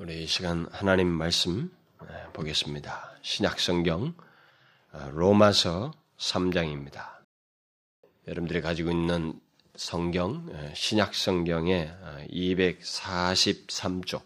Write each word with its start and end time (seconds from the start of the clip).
우리 0.00 0.22
이 0.22 0.26
시간 0.26 0.66
하나님 0.72 1.08
말씀 1.08 1.70
보겠습니다. 2.32 3.18
신약 3.20 3.60
성경 3.60 4.14
어, 4.92 5.10
로마서 5.12 5.92
3장입니다. 6.16 7.18
여러분들이 8.26 8.62
가지고 8.62 8.92
있는 8.92 9.38
성경 9.76 10.48
신약 10.74 11.14
성경의 11.14 11.94
243쪽 12.30 14.22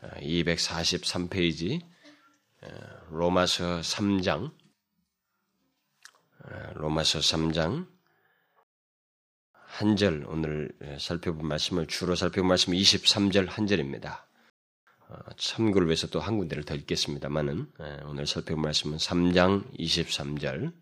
243페이지 0.00 1.82
로마서 3.10 3.80
3장 3.80 4.54
로마서 6.76 7.18
3장 7.18 7.86
한 9.52 9.96
절 9.96 10.24
오늘 10.26 10.70
살펴본 10.98 11.46
말씀을 11.46 11.86
주로 11.88 12.14
살펴본 12.14 12.48
말씀은 12.48 12.78
23절 12.78 13.50
한 13.50 13.66
절입니다. 13.66 14.31
어, 15.12 15.32
참고를 15.36 15.88
위해서 15.88 16.06
또 16.06 16.20
한 16.20 16.38
군데를 16.38 16.64
더 16.64 16.74
읽겠습니다만은 16.74 17.66
예, 17.80 17.98
오늘 18.06 18.26
살펴볼 18.26 18.62
말씀은 18.62 18.96
3장 18.96 19.64
23절 19.78 20.72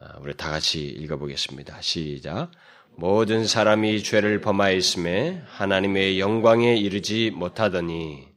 아, 0.00 0.18
우리 0.20 0.34
다 0.36 0.50
같이 0.50 0.84
읽어보겠습니다. 0.86 1.80
시작. 1.82 2.50
모든 2.94 3.46
사람이 3.46 4.02
죄를 4.02 4.40
범하였음에 4.40 5.42
하나님의 5.46 6.18
영광에 6.20 6.76
이르지 6.76 7.30
못하더니 7.30 8.28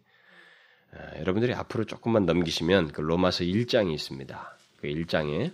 아, 0.94 1.20
여러분들이 1.20 1.54
앞으로 1.54 1.86
조금만 1.86 2.26
넘기시면 2.26 2.92
그 2.92 3.02
로마서 3.02 3.44
1장이 3.44 3.94
있습니다. 3.94 4.58
그 4.78 4.88
1장에 4.88 5.52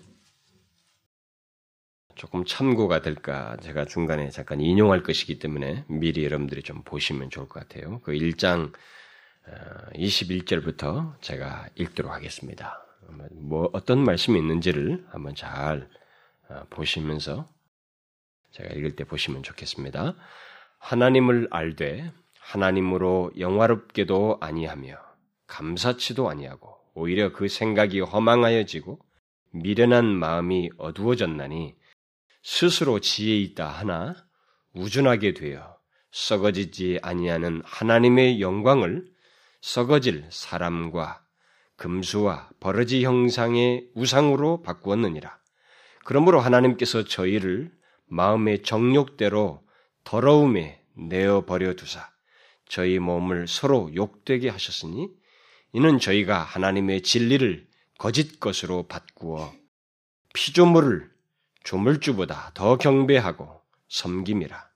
조금 2.16 2.46
참고가 2.46 3.02
될까 3.02 3.58
제가 3.62 3.86
중간에 3.86 4.30
잠깐 4.30 4.60
인용할 4.60 5.04
것이기 5.04 5.40
때문에 5.40 5.86
미리 5.88 6.24
여러분들이 6.24 6.62
좀 6.64 6.84
보시면 6.84 7.30
좋을 7.30 7.48
것 7.48 7.68
같아요. 7.68 8.00
그 8.02 8.12
1장 8.12 8.72
21절부터 9.96 10.84
어, 10.84 11.16
제가 11.22 11.68
읽도록 11.76 12.12
하겠습니다. 12.12 12.86
뭐 13.32 13.70
어떤 13.74 14.04
말씀이 14.04 14.40
있는지를 14.40 15.06
한번 15.10 15.36
잘 15.36 15.88
어, 16.50 16.64
보시면서 16.70 17.50
제가 18.52 18.74
읽을 18.74 18.96
때 18.96 19.04
보시면 19.04 19.44
좋겠습니다. 19.44 20.16
하나님을 20.78 21.48
알되 21.52 22.12
하나님으로 22.40 23.32
영화롭게도 23.38 24.38
아니하며 24.42 24.98
감사치도 25.48 26.30
아니하고 26.30 26.76
오히려 26.94 27.32
그 27.32 27.48
생각이 27.48 28.00
허망하여지고 28.02 29.00
미련한 29.52 30.06
마음이 30.06 30.70
어두워졌나니 30.78 31.76
스스로 32.44 33.00
지혜 33.00 33.38
있다 33.38 33.68
하나 33.68 34.16
우준하게 34.74 35.34
되어 35.34 35.78
썩어지지 36.12 37.00
아니하는 37.02 37.62
하나님의 37.66 38.42
영광을 38.42 39.11
썩어질 39.62 40.28
사람과 40.32 41.24
금수와 41.78 42.50
버러지 42.60 43.04
형상의 43.04 43.88
우상으로 43.96 44.62
바꾸었느니라. 44.62 45.40
그러므로 46.04 46.40
하나님께서 46.40 47.04
저희를 47.06 47.72
마음의 48.08 48.64
정욕대로 48.64 49.64
더러움에 50.04 50.84
내어 50.96 51.46
버려 51.46 51.74
두사 51.74 52.12
저희 52.68 53.00
몸을 53.00 53.48
서로 53.48 53.94
욕되게 53.96 54.50
하셨으니 54.50 55.10
이는 55.74 56.00
저희가 56.00 56.40
하나님의 56.40 57.02
진리를 57.02 57.68
거짓 57.98 58.40
것으로 58.40 58.88
바꾸어 58.88 59.54
피조물을 60.34 61.12
조물주보다 61.64 62.52
더 62.54 62.78
경배하고 62.78 63.62
섬김이라. 63.90 64.70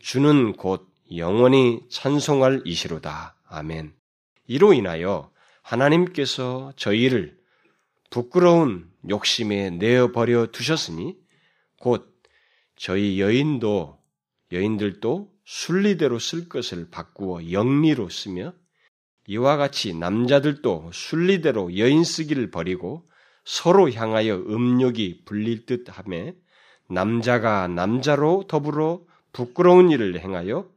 주는 0.00 0.52
곧 0.54 0.92
영원히 1.16 1.80
찬송할 1.90 2.62
이시로다. 2.64 3.36
아멘. 3.46 3.94
이로 4.46 4.72
인하여 4.74 5.30
하나님께서 5.62 6.72
저희를 6.76 7.36
부끄러운 8.10 8.90
욕심에 9.08 9.70
내어버려 9.70 10.48
두셨으니 10.52 11.16
곧 11.78 12.14
저희 12.76 13.20
여인도 13.20 13.98
여인들도 14.52 15.32
순리대로 15.44 16.18
쓸 16.18 16.48
것을 16.48 16.88
바꾸어 16.90 17.50
영리로 17.50 18.08
쓰며 18.08 18.52
이와 19.26 19.56
같이 19.56 19.94
남자들도 19.94 20.90
순리대로 20.92 21.76
여인 21.78 22.04
쓰기를 22.04 22.50
버리고 22.50 23.08
서로 23.44 23.90
향하여 23.90 24.36
음욕이 24.36 25.24
불릴 25.24 25.66
듯함에 25.66 26.34
남자가 26.88 27.68
남자로 27.68 28.44
더불어 28.48 29.00
부끄러운 29.32 29.90
일을 29.90 30.20
행하여 30.20 30.68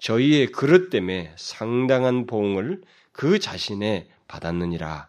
저희의 0.00 0.46
그릇 0.46 0.90
때문에 0.90 1.34
상당한 1.36 2.26
보응을 2.26 2.80
그 3.12 3.38
자신에 3.38 4.08
받았느니라. 4.28 5.08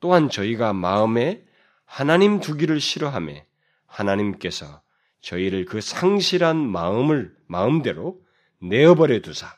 또한 0.00 0.28
저희가 0.28 0.72
마음에 0.72 1.44
하나님 1.84 2.40
두기를 2.40 2.80
싫어함에 2.80 3.46
하나님께서 3.86 4.82
저희를 5.20 5.64
그 5.64 5.80
상실한 5.80 6.56
마음을 6.56 7.34
마음대로 7.46 8.20
내어버려 8.60 9.20
두사 9.20 9.54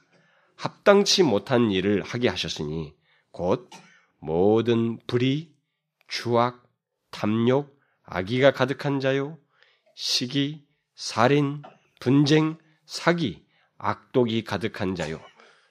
합당치 0.56 1.22
못한 1.22 1.70
일을 1.70 2.02
하게 2.02 2.28
하셨으니 2.28 2.94
곧 3.30 3.70
모든 4.18 4.98
불의, 5.06 5.50
추악, 6.08 6.62
탐욕, 7.10 7.78
악의가 8.04 8.52
가득한 8.52 9.00
자요, 9.00 9.38
시기, 9.94 10.64
살인, 10.94 11.62
분쟁, 12.00 12.58
사기, 12.86 13.44
악독이 13.78 14.44
가득한 14.44 14.94
자요, 14.94 15.20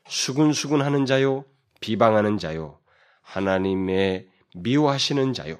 수군수군하는 0.07 1.05
자요, 1.05 1.45
비방하는 1.83 2.37
자요, 2.37 2.79
하나님의 3.23 4.29
미워하시는 4.55 5.33
자요, 5.33 5.57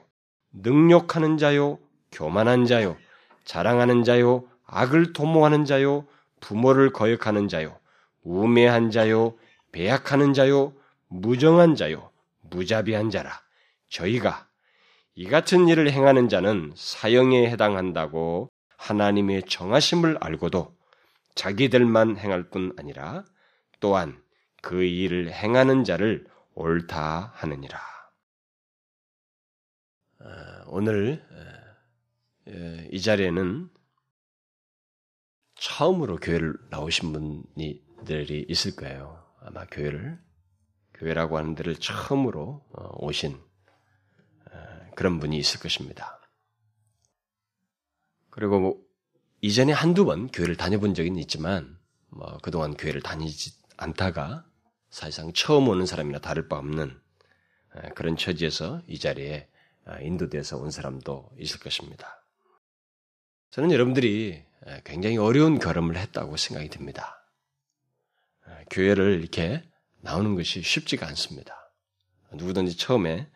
능욕하는 0.54 1.38
자요, 1.38 1.80
교만한 2.14 2.66
자요, 2.66 2.96
자랑하는 3.44 4.06
자요, 4.06 4.46
악을 4.66 5.12
도모하는 5.12 5.66
자요, 5.66 6.08
부모를 6.40 6.94
거역하는 6.94 7.50
자요, 7.50 7.78
우매한 8.24 8.90
자요, 8.90 9.36
배약하는 9.74 10.34
자요, 10.34 10.72
무정한 11.10 11.76
자요, 11.76 12.10
무자비한 12.40 13.10
자라. 13.10 13.42
저희가 13.90 14.48
이 15.16 15.28
같은 15.28 15.68
일을 15.68 15.92
행하는 15.92 16.30
자는 16.30 16.72
사형에 16.74 17.50
해당한다고 17.50 18.50
하나님의 18.78 19.44
정하심을 19.50 20.20
알고도 20.22 20.74
자기들만 21.36 22.16
행할 22.16 22.44
뿐 22.44 22.72
아니라 22.80 23.26
또한 23.82 24.23
그 24.64 24.82
일을 24.82 25.30
행하는 25.30 25.84
자를 25.84 26.26
옳다 26.56 27.34
하느니라. 27.36 27.78
아, 30.20 30.64
오늘 30.68 31.22
이 32.90 33.02
자리에는 33.02 33.70
처음으로 35.56 36.16
교회를 36.16 36.56
나오신 36.70 37.12
분들이 37.12 38.46
있을 38.48 38.78
거예요. 38.78 39.22
아마 39.42 39.66
교회를 39.66 40.18
교회라고 40.94 41.38
하는 41.38 41.56
데를 41.56 41.76
처음으로 41.76 42.66
어, 42.72 43.06
오신 43.06 43.38
그런 44.96 45.20
분이 45.20 45.38
있을 45.38 45.60
것입니다. 45.60 46.22
그리고 48.30 48.60
뭐 48.62 48.82
이전에 49.42 49.74
한두 49.74 50.06
번 50.06 50.28
교회를 50.28 50.56
다녀본 50.56 50.94
적은 50.94 51.18
있지만 51.18 51.78
뭐 52.08 52.38
그동안 52.42 52.78
교회를 52.78 53.02
다니지 53.02 53.62
않다가 53.76 54.46
사실상 54.94 55.34
처음 55.34 55.70
오는 55.70 55.88
사람이나 55.88 56.20
다를 56.20 56.48
바 56.48 56.58
없는 56.58 56.96
그런 57.96 58.16
처지에서 58.16 58.84
이 58.88 59.00
자리에 59.00 59.50
아, 59.86 60.00
인도돼서 60.00 60.58
온 60.58 60.70
사람도 60.70 61.32
있을 61.40 61.60
것입니다. 61.60 62.24
저는 63.50 63.72
여러분들이 63.72 64.44
굉장히 64.86 65.18
어려운 65.18 65.58
걸음을 65.58 65.98
했다고 65.98 66.38
생각이 66.38 66.70
듭니다. 66.70 67.28
교회를 68.70 69.20
이렇게 69.20 69.64
나오는 70.02 70.36
것이 70.36 70.62
쉽지가 70.62 71.08
않습니다. 71.08 71.74
누구든지 72.32 72.78
처음에 72.78 73.28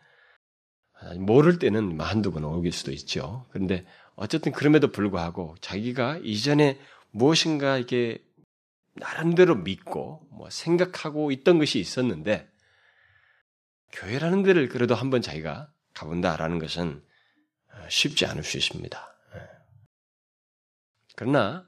모를 1.16 1.58
때는 1.58 1.96
뭐 1.96 2.06
한두 2.06 2.30
번 2.30 2.44
오길 2.44 2.70
수도 2.70 2.92
있죠. 2.92 3.46
그런데 3.50 3.84
어쨌든 4.14 4.52
그럼에도 4.52 4.92
불구하고 4.92 5.56
자기가 5.60 6.20
이전에 6.22 6.78
무엇인가 7.10 7.78
이게 7.78 8.24
나름대로 8.98 9.54
믿고 9.54 10.26
뭐 10.30 10.50
생각하고 10.50 11.30
있던 11.32 11.58
것이 11.58 11.78
있었는데 11.78 12.50
교회라는 13.92 14.42
데를 14.42 14.68
그래도 14.68 14.94
한번 14.94 15.22
자기가 15.22 15.72
가본다라는 15.94 16.58
것은 16.58 17.04
어, 17.72 17.88
쉽지 17.88 18.26
않을 18.26 18.44
수 18.44 18.58
있습니다. 18.58 19.18
예. 19.34 19.40
그러나 21.16 21.66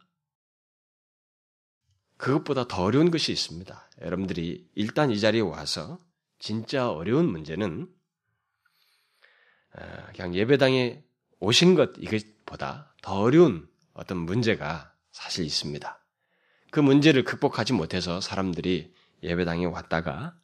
그것보다 2.16 2.68
더 2.68 2.82
어려운 2.82 3.10
것이 3.10 3.32
있습니다. 3.32 3.90
여러분들이 4.02 4.68
일단 4.74 5.10
이 5.10 5.18
자리에 5.18 5.40
와서 5.40 5.98
진짜 6.38 6.90
어려운 6.90 7.30
문제는 7.30 7.88
어, 9.76 10.06
그냥 10.14 10.34
예배당에 10.34 11.02
오신 11.38 11.74
것 11.74 11.92
이것보다 11.98 12.94
더 13.02 13.20
어려운 13.20 13.68
어떤 13.94 14.18
문제가 14.18 14.94
사실 15.12 15.44
있습니다. 15.44 16.00
그 16.70 16.80
문제를 16.80 17.24
극복하지 17.24 17.72
못해서 17.72 18.20
사람들이 18.20 18.94
예배당에 19.22 19.64
왔다가 19.66 20.36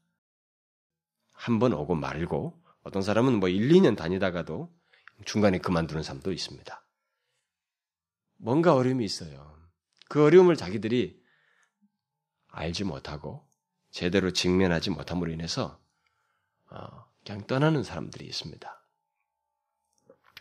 한 1.33 1.59
번 1.59 1.73
오고 1.73 1.95
말고 1.95 2.61
어떤 2.83 3.03
사람은 3.03 3.39
뭐 3.39 3.49
1, 3.49 3.69
2년 3.69 3.97
다니다가도 3.97 4.75
중간에 5.25 5.59
그만두는 5.59 6.03
사람도 6.03 6.33
있습니다. 6.33 6.83
뭔가 8.39 8.75
어려움이 8.75 9.05
있어요. 9.05 9.57
그 10.09 10.25
어려움을 10.25 10.57
자기들이 10.57 11.23
알지 12.49 12.85
못하고 12.85 13.49
제대로 13.91 14.33
직면하지 14.33 14.91
못함으로 14.91 15.31
인해서 15.31 15.81
어, 16.71 17.05
그냥 17.25 17.47
떠나는 17.47 17.83
사람들이 17.83 18.27
있습니다. 18.27 18.83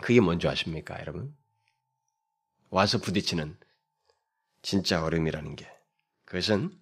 그게 0.02 0.20
뭔지 0.20 0.48
아십니까, 0.48 1.00
여러분? 1.00 1.36
와서 2.70 2.98
부딪히는 2.98 3.58
진짜 4.62 5.04
어려움이라는 5.04 5.56
게 5.56 5.75
그것은 6.26 6.78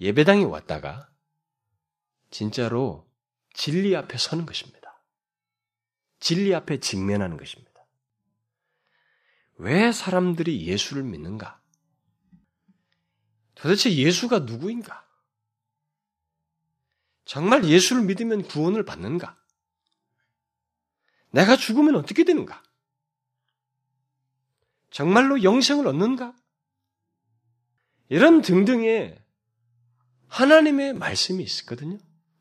예배당에 0.00 0.44
왔다가 0.44 1.10
진짜로 2.30 3.10
진리 3.54 3.94
앞에 3.96 4.16
서는 4.18 4.46
것입니다. 4.46 5.02
진리 6.20 6.54
앞에 6.54 6.80
직면하는 6.80 7.36
것입니다. 7.36 7.72
왜 9.56 9.92
사람들이 9.92 10.66
예수를 10.66 11.02
믿는가? 11.02 11.60
도대체 13.54 13.94
예수가 13.94 14.40
누구인가? 14.40 15.06
정말 17.24 17.64
예수를 17.64 18.02
믿으면 18.02 18.42
구원을 18.42 18.84
받는가? 18.84 19.38
내가 21.30 21.56
죽으면 21.56 21.94
어떻게 21.96 22.24
되는가? 22.24 22.62
정말로 24.90 25.42
영생을 25.42 25.86
얻는가? 25.86 26.34
이런 28.12 28.42
등등의 28.42 29.18
하나님의 30.28 30.92
말씀이 30.92 31.42
있었거든요. 31.42 31.96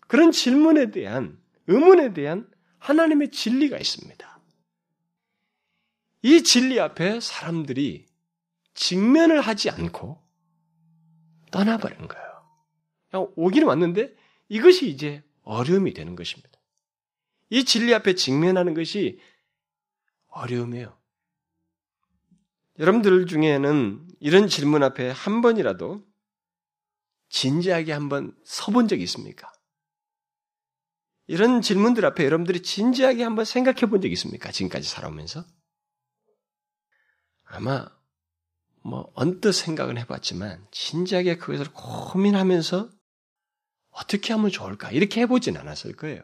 그런 0.10 0.34
질문에 0.34 0.92
대한, 0.92 1.42
의문에 1.68 2.12
대한 2.12 2.52
하나님의 2.80 3.32
진리가 3.32 3.78
있습니다. 3.78 4.42
이 6.24 6.44
진리 6.44 6.78
앞에 6.78 7.22
사람들이 7.22 8.06
직면을 8.74 9.40
하지 9.40 9.70
않고 9.70 10.22
떠나버린 11.52 12.06
거예요. 12.06 12.44
그냥 13.10 13.32
오기는 13.38 13.66
왔는데 13.66 14.14
이것이 14.50 14.90
이제 14.90 15.24
어려움이 15.44 15.94
되는 15.94 16.18
것입니다. 16.18 16.60
이 17.50 17.64
진리 17.64 17.94
앞에 17.94 18.16
직면하는 18.16 18.74
것이 18.74 19.22
어려움이에요. 20.28 21.00
여러분들 22.78 23.26
중에는 23.26 24.11
이런 24.22 24.48
질문 24.48 24.84
앞에 24.84 25.10
한 25.10 25.42
번이라도 25.42 26.06
진지하게 27.30 27.92
한번 27.92 28.38
서본 28.46 28.88
적이 28.88 29.04
있습니까? 29.04 29.52
이런 31.26 31.62
질문들 31.62 32.06
앞에 32.06 32.24
여러분들이 32.26 32.62
진지하게 32.62 33.24
한번 33.24 33.46
생각해 33.46 33.90
본 33.90 34.00
적이 34.00 34.14
있습니까? 34.14 34.52
지금까지 34.52 34.88
살아오면서? 34.88 35.44
아마 37.46 37.88
뭐 38.84 39.12
언뜻 39.16 39.54
생각은 39.54 39.98
해봤지만 39.98 40.68
진지하게 40.72 41.38
그것을 41.38 41.74
고민하면서 41.74 42.92
어떻게 43.90 44.34
하면 44.34 44.52
좋을까 44.52 44.92
이렇게 44.92 45.22
해보진 45.22 45.58
않았을 45.58 45.96
거예요. 45.96 46.22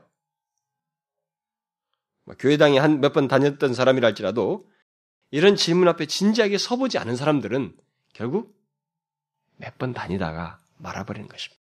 뭐 2.25 2.35
교회당에 2.37 2.77
한 2.77 2.99
몇 2.99 3.13
번 3.13 3.27
다녔던 3.27 3.73
사람이랄지라도 3.73 4.69
이런 5.31 5.55
질문 5.55 5.87
앞에 5.87 6.05
진지하게 6.05 6.59
서보지 6.59 6.99
않은 6.99 7.15
사람들은 7.15 7.75
결국 8.17 8.57
몇 9.57 9.77
번 9.77 9.93
다니다가 9.93 10.59
말아버리는 10.77 11.27
것입니다. 11.27 11.61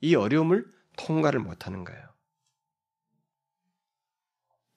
이 0.00 0.16
어려움을 0.16 0.66
통과를 0.96 1.38
못하는 1.38 1.84
거예요. 1.84 2.02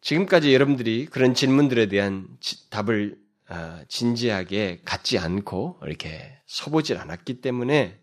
지금까지 0.02 0.54
여러분들이 0.54 1.08
그런 1.08 1.34
질문들에 1.34 1.88
대한 1.88 2.28
답을 2.70 3.20
아, 3.48 3.84
진지하게 3.88 4.82
갖지 4.86 5.18
않고 5.18 5.80
이렇게 5.84 6.40
서보질 6.46 6.98
않았기 6.98 7.42
때문에 7.42 8.00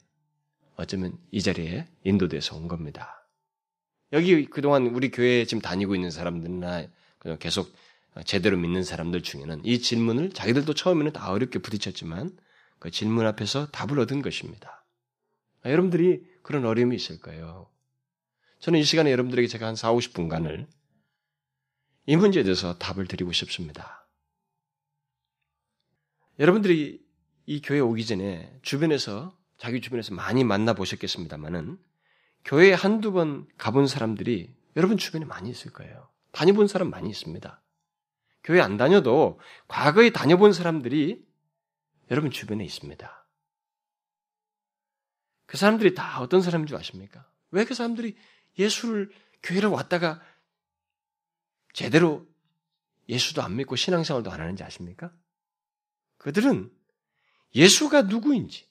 어쩌면 0.74 1.16
이 1.30 1.40
자리에 1.40 1.86
인도돼서 2.02 2.56
온 2.56 2.66
겁니다. 2.66 3.28
여기 4.12 4.46
그동안 4.46 4.86
우리 4.88 5.10
교회에 5.10 5.44
지금 5.44 5.60
다니고 5.60 5.94
있는 5.94 6.10
사람들이나 6.10 6.86
계속 7.38 7.72
제대로 8.24 8.56
믿는 8.56 8.82
사람들 8.82 9.22
중에는 9.22 9.64
이 9.64 9.80
질문을 9.80 10.30
자기들도 10.32 10.74
처음에는 10.74 11.12
다 11.12 11.30
어렵게 11.30 11.60
부딪혔지만 11.60 12.36
그 12.82 12.90
질문 12.90 13.26
앞에서 13.26 13.68
답을 13.68 14.00
얻은 14.00 14.22
것입니다. 14.22 14.84
아, 15.62 15.70
여러분들이 15.70 16.26
그런 16.42 16.64
어려움이 16.64 16.96
있을 16.96 17.20
거예요. 17.20 17.70
저는 18.58 18.80
이 18.80 18.82
시간에 18.82 19.12
여러분들에게 19.12 19.46
제가 19.46 19.68
한 19.68 19.76
4, 19.76 19.92
50분간을 19.92 20.66
이 22.06 22.16
문제에 22.16 22.42
대해서 22.42 22.76
답을 22.78 23.06
드리고 23.06 23.30
싶습니다. 23.30 24.08
여러분들이 26.40 27.00
이 27.46 27.60
교회 27.60 27.78
오기 27.78 28.04
전에 28.04 28.58
주변에서 28.62 29.38
자기 29.58 29.80
주변에서 29.80 30.12
많이 30.16 30.42
만나 30.42 30.72
보셨겠습니다만은 30.72 31.78
교회에 32.44 32.72
한두 32.72 33.12
번 33.12 33.46
가본 33.58 33.86
사람들이 33.86 34.56
여러분 34.74 34.96
주변에 34.96 35.24
많이 35.24 35.50
있을 35.50 35.72
거예요. 35.72 36.08
다녀본 36.32 36.66
사람 36.66 36.90
많이 36.90 37.08
있습니다. 37.08 37.62
교회 38.42 38.60
안 38.60 38.76
다녀도 38.76 39.38
과거에 39.68 40.10
다녀본 40.10 40.52
사람들이 40.52 41.30
여러분 42.12 42.30
주변에 42.30 42.62
있습니다. 42.62 43.26
그 45.46 45.56
사람들이 45.56 45.94
다 45.94 46.20
어떤 46.20 46.42
사람인 46.42 46.66
줄 46.66 46.76
아십니까? 46.76 47.26
왜 47.50 47.64
그 47.64 47.74
사람들이 47.74 48.16
예수를 48.58 49.10
교회를 49.42 49.70
왔다가 49.70 50.22
제대로 51.72 52.26
예수도 53.08 53.42
안 53.42 53.56
믿고 53.56 53.76
신앙생활도 53.76 54.30
안 54.30 54.40
하는지 54.42 54.62
아십니까? 54.62 55.10
그들은 56.18 56.70
예수가 57.54 58.02
누구인지, 58.02 58.68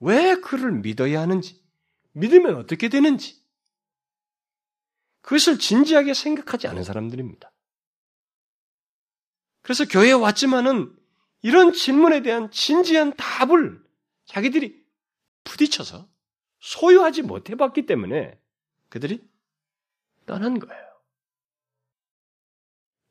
왜 0.00 0.34
그를 0.34 0.72
믿어야 0.72 1.20
하는지, 1.20 1.64
믿으면 2.12 2.56
어떻게 2.56 2.88
되는지, 2.88 3.40
그것을 5.20 5.60
진지하게 5.60 6.12
생각하지 6.12 6.66
않은 6.66 6.82
사람들입니다. 6.82 7.52
그래서 9.62 9.86
교회에 9.86 10.12
왔지만은 10.12 11.03
이런 11.44 11.74
질문에 11.74 12.22
대한 12.22 12.50
진지한 12.50 13.12
답을 13.18 13.78
자기들이 14.24 14.82
부딪혀서 15.44 16.08
소유하지 16.60 17.20
못해봤기 17.20 17.84
때문에 17.84 18.40
그들이 18.88 19.22
떠난 20.24 20.58
거예요. 20.58 20.82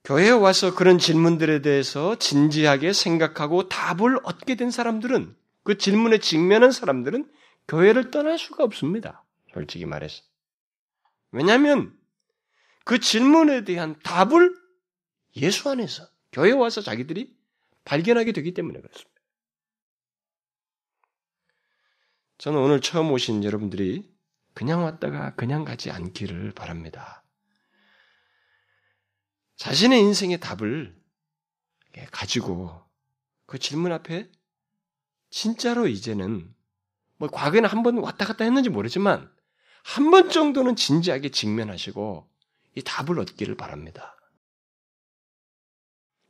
교회에 0.03 0.31
와서 0.31 0.73
그런 0.73 0.97
질문들에 0.97 1.61
대해서 1.61 2.17
진지하게 2.17 2.91
생각하고 2.91 3.69
답을 3.69 4.19
얻게 4.23 4.55
된 4.55 4.71
사람들은 4.71 5.35
그 5.61 5.77
질문에 5.77 6.17
직면한 6.17 6.71
사람들은 6.71 7.31
교회를 7.67 8.09
떠날 8.09 8.39
수가 8.39 8.63
없습니다. 8.63 9.23
솔직히 9.53 9.85
말해서. 9.85 10.23
왜냐하면 11.29 11.95
그 12.83 12.99
질문에 12.99 13.63
대한 13.63 13.95
답을 14.01 14.55
예수 15.35 15.69
안에서 15.69 16.07
교회에 16.31 16.53
와서 16.53 16.81
자기들이 16.81 17.42
발견하게 17.85 18.31
되기 18.31 18.53
때문에 18.53 18.79
그렇습니다. 18.79 19.11
저는 22.37 22.59
오늘 22.59 22.81
처음 22.81 23.11
오신 23.11 23.43
여러분들이 23.43 24.11
그냥 24.53 24.83
왔다가 24.83 25.35
그냥 25.35 25.63
가지 25.65 25.91
않기를 25.91 26.51
바랍니다. 26.51 27.23
자신의 29.57 29.99
인생의 30.01 30.39
답을 30.39 30.95
가지고 32.11 32.83
그 33.45 33.59
질문 33.59 33.91
앞에 33.91 34.29
진짜로 35.29 35.87
이제는 35.87 36.53
뭐 37.17 37.29
과거에는 37.29 37.69
한 37.69 37.83
번 37.83 37.97
왔다 37.99 38.25
갔다 38.25 38.43
했는지 38.43 38.69
모르지만 38.69 39.31
한 39.83 40.11
번 40.11 40.29
정도는 40.29 40.75
진지하게 40.75 41.29
직면하시고 41.29 42.29
이 42.75 42.81
답을 42.81 43.19
얻기를 43.19 43.55
바랍니다. 43.55 44.15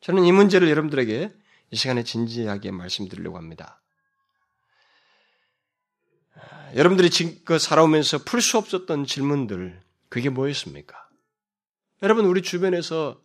저는 0.01 0.25
이 0.25 0.31
문제를 0.31 0.69
여러분들에게 0.69 1.33
이 1.74 1.75
시간에 1.75 2.03
진지하게 2.03 2.70
말씀드리려고 2.70 3.36
합니다. 3.36 3.82
여러분들이 6.75 7.10
지금껏 7.10 7.58
살아오면서 7.58 8.20
풀 8.20 8.44
수 8.44 8.60
없었던 8.60 9.08
질문들, 9.08 9.82
그게 10.08 10.30
뭐였습니까? 10.30 11.10
여러분, 12.03 12.25
우리 12.25 12.44
주변에서 12.44 13.20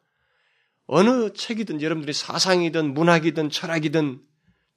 어느 0.87 1.35
책이든 1.35 1.83
여러분들이 1.83 2.15
사상이든 2.15 2.95
문학이든 2.95 3.51
철학이든 3.51 4.27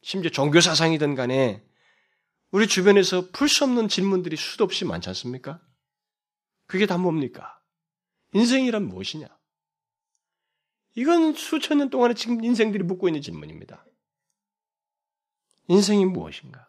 심지어 0.01 0.29
종교사상이든 0.29 1.15
간에 1.15 1.65
우리 2.51 2.67
주변에서 2.67 3.29
풀 3.31 3.47
수 3.47 3.63
없는 3.63 3.87
질문들이 3.87 4.35
수도 4.35 4.65
없이 4.65 4.83
많지 4.83 5.07
않습니까? 5.07 5.61
그게 6.67 6.85
다 6.85 6.97
뭡니까? 6.97 7.57
인생이란 8.33 8.83
무엇이냐? 8.83 9.29
이건 10.95 11.33
수천 11.33 11.77
년 11.77 11.89
동안에 11.89 12.13
지금 12.13 12.43
인생들이 12.43 12.83
묻고 12.83 13.07
있는 13.07 13.21
질문입니다. 13.21 13.85
인생이 15.67 16.05
무엇인가? 16.05 16.67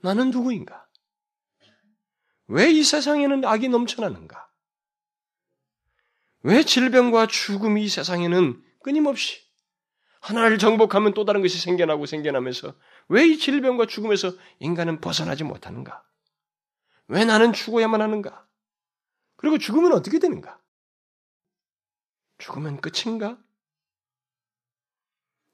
나는 0.00 0.30
누구인가? 0.30 0.86
왜 2.46 2.70
이 2.70 2.82
세상에는 2.82 3.44
악이 3.44 3.68
넘쳐나는가? 3.68 4.48
왜 6.42 6.62
질병과 6.62 7.26
죽음이 7.26 7.84
이 7.84 7.88
세상에는 7.88 8.62
끊임없이 8.80 9.42
하나를 10.20 10.56
정복하면 10.58 11.12
또 11.12 11.24
다른 11.26 11.42
것이 11.42 11.58
생겨나고 11.60 12.06
생겨나면서 12.06 12.74
왜 13.08 13.26
이 13.26 13.38
질병과 13.38 13.86
죽음에서 13.86 14.32
인간은 14.60 15.00
벗어나지 15.00 15.44
못하는가? 15.44 16.02
왜 17.08 17.24
나는 17.26 17.52
죽어야만 17.52 18.00
하는가? 18.00 18.46
그리고 19.36 19.58
죽으면 19.58 19.92
어떻게 19.92 20.18
되는가? 20.18 20.58
죽으면 22.38 22.80
끝인가? 22.80 23.38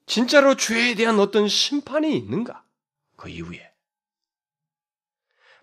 진짜로 0.05 0.55
죄에 0.55 0.95
대한 0.95 1.19
어떤 1.19 1.47
심판이 1.47 2.15
있는가? 2.15 2.63
그 3.15 3.29
이후에. 3.29 3.73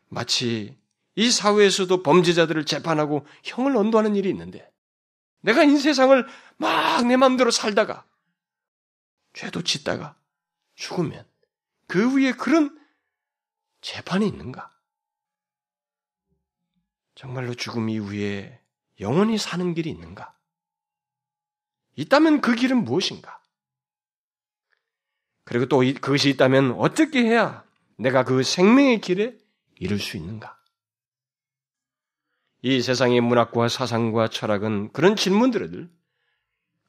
마치 0.09 0.77
이 1.15 1.31
사회에서도 1.31 2.03
범죄자들을 2.03 2.67
재판하고 2.67 3.27
형을 3.45 3.77
언도하는 3.77 4.17
일이 4.17 4.29
있는데 4.31 4.71
내가 5.41 5.63
이 5.65 5.77
세상을 5.77 6.27
막 6.57 7.03
내 7.05 7.17
마음대로 7.17 7.51
살다가 7.51 8.05
죄도 9.33 9.63
짓다가 9.63 10.17
죽으면 10.75 11.27
그 11.87 12.17
위에 12.17 12.33
그런 12.33 12.79
재판이 13.81 14.27
있는가? 14.27 14.71
정말로 17.15 17.55
죽음 17.55 17.89
이후에 17.89 18.61
영원히 19.01 19.39
사는 19.39 19.75
길이 19.75 19.91
있는가? 19.91 20.35
있다면 21.97 22.41
그 22.41 22.55
길은 22.55 22.85
무엇인가? 22.85 23.41
그리고 25.45 25.67
또 25.67 25.79
그것이 25.79 26.31
있다면 26.31 26.73
어떻게 26.73 27.23
해야 27.23 27.65
내가 27.97 28.25
그 28.25 28.43
생명의 28.43 29.01
길에 29.01 29.37
이룰 29.77 29.99
수 29.99 30.17
있는가? 30.17 30.59
이 32.63 32.81
세상의 32.81 33.21
문학과 33.21 33.69
사상과 33.69 34.29
철학은 34.29 34.93
그런 34.93 35.17
질문들을 35.17 35.91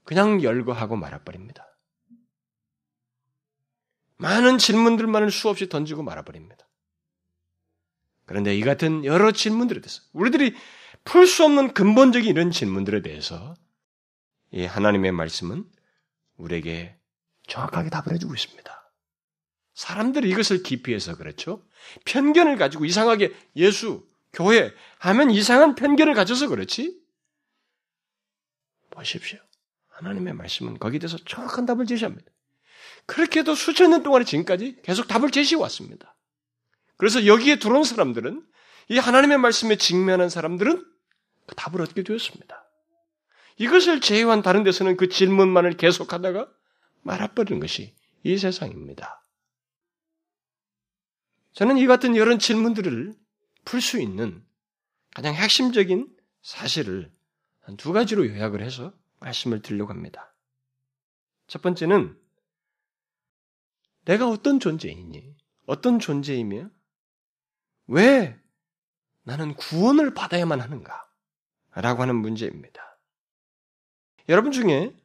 그냥 0.03 0.43
열거하고 0.43 0.95
말아버립니다. 0.95 1.67
많은 4.17 4.57
질문들만을 4.57 5.31
수없이 5.31 5.67
던지고 5.67 6.03
말아버립니다. 6.03 6.67
그런데 8.25 8.55
이 8.55 8.62
같은 8.62 9.03
여러 9.03 9.31
질문들에 9.31 9.81
대해서 9.81 10.01
우리들이 10.13 10.55
풀 11.03 11.27
수 11.27 11.43
없는 11.43 11.74
근본적인 11.74 12.29
이런 12.29 12.51
질문들에 12.51 13.01
대해서 13.01 13.55
이 14.53 14.65
하나님의 14.65 15.12
말씀은 15.12 15.65
우리에게 16.38 16.95
정확하게 17.48 17.89
답을 17.89 18.13
해주고 18.13 18.36
있습니다. 18.36 18.91
사람들이 19.74 20.29
이것을 20.29 20.62
기피해서 20.62 21.17
그렇죠. 21.17 21.65
편견을 22.05 22.57
가지고 22.57 22.86
이상하게 22.86 23.36
예수, 23.55 24.07
교회 24.31 24.72
하면 25.00 25.31
이상한 25.31 25.74
편견을 25.74 26.13
가져서 26.13 26.50
그렇지. 26.50 27.01
보십시오. 28.91 29.39
하나님의 29.89 30.33
말씀은 30.33 30.77
거기에 30.77 31.00
대해서 31.00 31.17
정확한 31.17 31.65
답을 31.65 31.88
제시합니다. 31.88 32.31
그렇게 33.07 33.39
해도 33.39 33.55
수천 33.55 33.89
년 33.89 34.03
동안에 34.03 34.24
지금까지 34.24 34.81
계속 34.83 35.07
답을 35.07 35.31
제시해 35.31 35.60
왔습니다. 35.62 36.15
그래서 36.98 37.25
여기에 37.25 37.57
들어온 37.57 37.83
사람들은 37.83 38.45
이 38.89 38.98
하나님의 39.00 39.39
말씀에 39.39 39.77
직면한 39.77 40.29
사람들은 40.29 40.86
그 41.48 41.55
답을 41.55 41.81
얻게 41.81 42.03
되었습니다. 42.03 42.62
이것을 43.57 44.01
제외한 44.01 44.41
다른 44.41 44.63
데서는 44.63 44.98
그 44.98 45.10
질문만을 45.10 45.77
계속하다가 45.77 46.51
말아버리는 47.01 47.60
것이 47.60 47.95
이 48.24 48.38
세상입니다. 48.38 49.25
저는 51.53 51.77
이 51.77 51.86
같은 51.86 52.15
이런 52.15 52.39
질문들을 52.39 53.13
풀 53.65 53.81
수 53.81 54.00
있는 54.01 54.43
가장 55.12 55.33
핵심적인 55.36 56.15
사실을 56.41 57.12
한 57.62 57.77
두 57.77 57.93
가지로 57.93 58.27
요약을 58.27 58.62
해서 58.62 58.93
말씀을 59.19 59.62
드리려고 59.62 59.91
합니다. 59.93 60.36
첫 61.48 61.62
번째는 61.62 62.19
내가 64.05 64.27
어떤 64.27 64.60
존재이니? 64.60 65.36
어떤 65.65 66.00
존재이며 66.00 66.69
왜 67.88 68.38
나는 69.24 69.53
구원을 69.53 70.13
받아야만 70.13 70.60
하는가? 70.60 71.10
라고 71.75 72.01
하는 72.01 72.17
문제입니다. 72.17 72.92
여러분 74.30 74.51
중에 74.51 74.96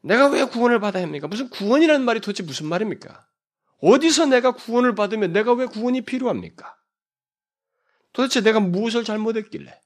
내가 0.00 0.28
왜 0.28 0.44
구원을 0.44 0.80
받아야 0.80 1.02
합니까? 1.02 1.26
무슨 1.26 1.50
구원이라는 1.50 2.04
말이 2.04 2.20
도대체 2.20 2.42
무슨 2.42 2.66
말입니까? 2.66 3.26
어디서 3.80 4.26
내가 4.26 4.52
구원을 4.52 4.94
받으면 4.94 5.32
내가 5.32 5.52
왜 5.52 5.66
구원이 5.66 6.02
필요합니까? 6.02 6.76
도대체 8.12 8.40
내가 8.40 8.60
무엇을 8.60 9.04
잘못했길래? 9.04 9.80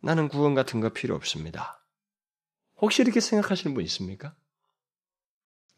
나는 0.00 0.28
구원 0.28 0.54
같은 0.54 0.80
거 0.80 0.90
필요 0.90 1.14
없습니다. 1.16 1.84
혹시 2.76 3.02
이렇게 3.02 3.20
생각하시는 3.20 3.74
분 3.74 3.84
있습니까? 3.84 4.34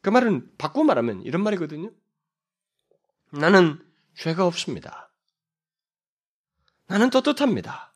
그 0.02 0.10
말은 0.10 0.56
바꾸고 0.58 0.84
말하면 0.84 1.22
이런 1.22 1.42
말이거든요. 1.42 1.90
나는 3.32 3.84
죄가 4.16 4.46
없습니다. 4.46 5.10
나는 6.86 7.10
떳떳합니다. 7.10 7.89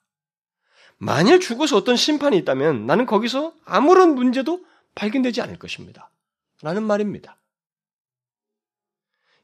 만일 0.99 1.41
죽어서 1.41 1.77
어떤 1.77 1.97
심판이 1.97 2.37
있다면 2.39 2.87
나는 2.87 3.07
거기서 3.07 3.55
아무런 3.65 4.15
문제도 4.15 4.65
발견되지 4.95 5.41
않을 5.43 5.59
것입니다. 5.59 6.11
라는 6.63 6.83
말입니다. 6.83 7.37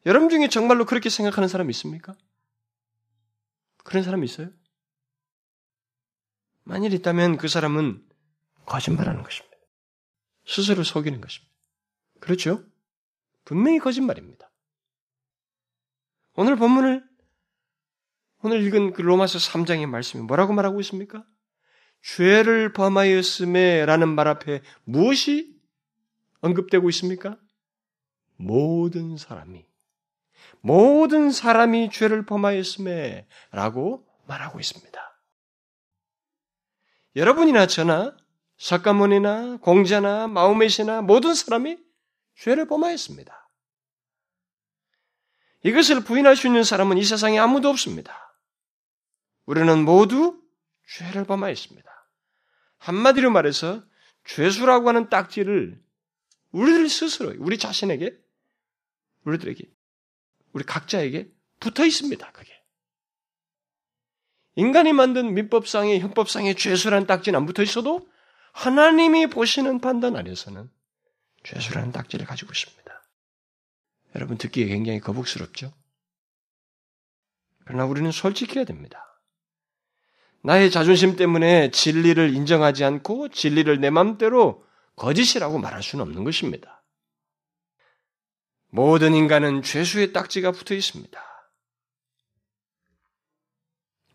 여러분 0.06 0.28
중에 0.28 0.48
정말로 0.48 0.86
그렇게 0.86 1.10
생각하는 1.10 1.48
사람 1.48 1.68
있습니까? 1.70 2.14
그런 3.84 4.02
사람 4.02 4.24
있어요? 4.24 4.50
만일 6.64 6.94
있다면 6.94 7.36
그 7.36 7.48
사람은 7.48 8.06
거짓말하는 8.64 9.22
것입니다. 9.22 9.56
스스로 10.46 10.84
속이는 10.84 11.20
것입니다. 11.20 11.52
그렇죠? 12.20 12.64
분명히 13.44 13.78
거짓말입니다. 13.78 14.50
오늘 16.34 16.56
본문을 16.56 17.08
오늘 18.42 18.62
읽은 18.62 18.92
그 18.92 19.02
로마서 19.02 19.38
3장의 19.38 19.86
말씀이 19.86 20.22
뭐라고 20.22 20.52
말하고 20.52 20.80
있습니까? 20.80 21.26
죄를 22.02 22.72
범하였음에 22.72 23.84
라는 23.86 24.08
말 24.08 24.28
앞에 24.28 24.62
무엇이 24.84 25.54
언급되고 26.40 26.88
있습니까? 26.90 27.38
모든 28.36 29.16
사람이 29.16 29.66
모든 30.60 31.30
사람이 31.30 31.90
죄를 31.90 32.26
범하였음에 32.26 33.26
라고 33.52 34.06
말하고 34.26 34.60
있습니다. 34.60 35.00
여러분이나 37.16 37.66
저나 37.66 38.16
석가모니나 38.58 39.58
공자나 39.58 40.28
마우메시나 40.28 41.02
모든 41.02 41.34
사람이 41.34 41.78
죄를 42.36 42.66
범하였습니다. 42.66 43.36
이것을 45.62 46.04
부인할 46.04 46.36
수 46.36 46.46
있는 46.46 46.64
사람은 46.64 46.98
이 46.98 47.04
세상에 47.04 47.38
아무도 47.38 47.68
없습니다. 47.68 48.38
우리는 49.44 49.84
모두 49.84 50.40
죄를 50.96 51.24
범하였습니다. 51.24 51.88
한마디로 52.78 53.30
말해서 53.30 53.82
죄수라고 54.24 54.88
하는 54.88 55.08
딱지를 55.08 55.80
우리들 56.50 56.88
스스로, 56.88 57.34
우리 57.38 57.58
자신에게, 57.58 58.18
우리들에게, 59.24 59.62
우리 60.52 60.64
각자에게 60.64 61.30
붙어 61.60 61.86
있습니다. 61.86 62.32
그게. 62.32 62.52
인간이 64.56 64.92
만든 64.92 65.32
민법상의 65.34 66.00
형법상의 66.00 66.56
죄수라는 66.56 67.06
딱지는 67.06 67.38
안 67.38 67.46
붙어 67.46 67.62
있어도 67.62 68.08
하나님이 68.52 69.28
보시는 69.28 69.80
판단 69.80 70.16
안에서는 70.16 70.68
죄수라는 71.44 71.92
딱지를 71.92 72.26
가지고 72.26 72.50
있습니다. 72.52 72.80
여러분 74.16 74.38
듣기에 74.38 74.66
굉장히 74.66 74.98
거북스럽죠? 74.98 75.72
그러나 77.64 77.86
우리는 77.86 78.10
솔직해야 78.10 78.64
됩니다. 78.64 79.09
나의 80.42 80.70
자존심 80.70 81.16
때문에 81.16 81.70
진리를 81.70 82.34
인정하지 82.34 82.84
않고 82.84 83.28
진리를 83.28 83.80
내 83.80 83.90
맘대로 83.90 84.64
거짓이라고 84.96 85.58
말할 85.58 85.82
수는 85.82 86.02
없는 86.04 86.24
것입니다. 86.24 86.82
모든 88.68 89.14
인간은 89.14 89.62
죄수의 89.62 90.12
딱지가 90.12 90.52
붙어 90.52 90.74
있습니다. 90.74 91.20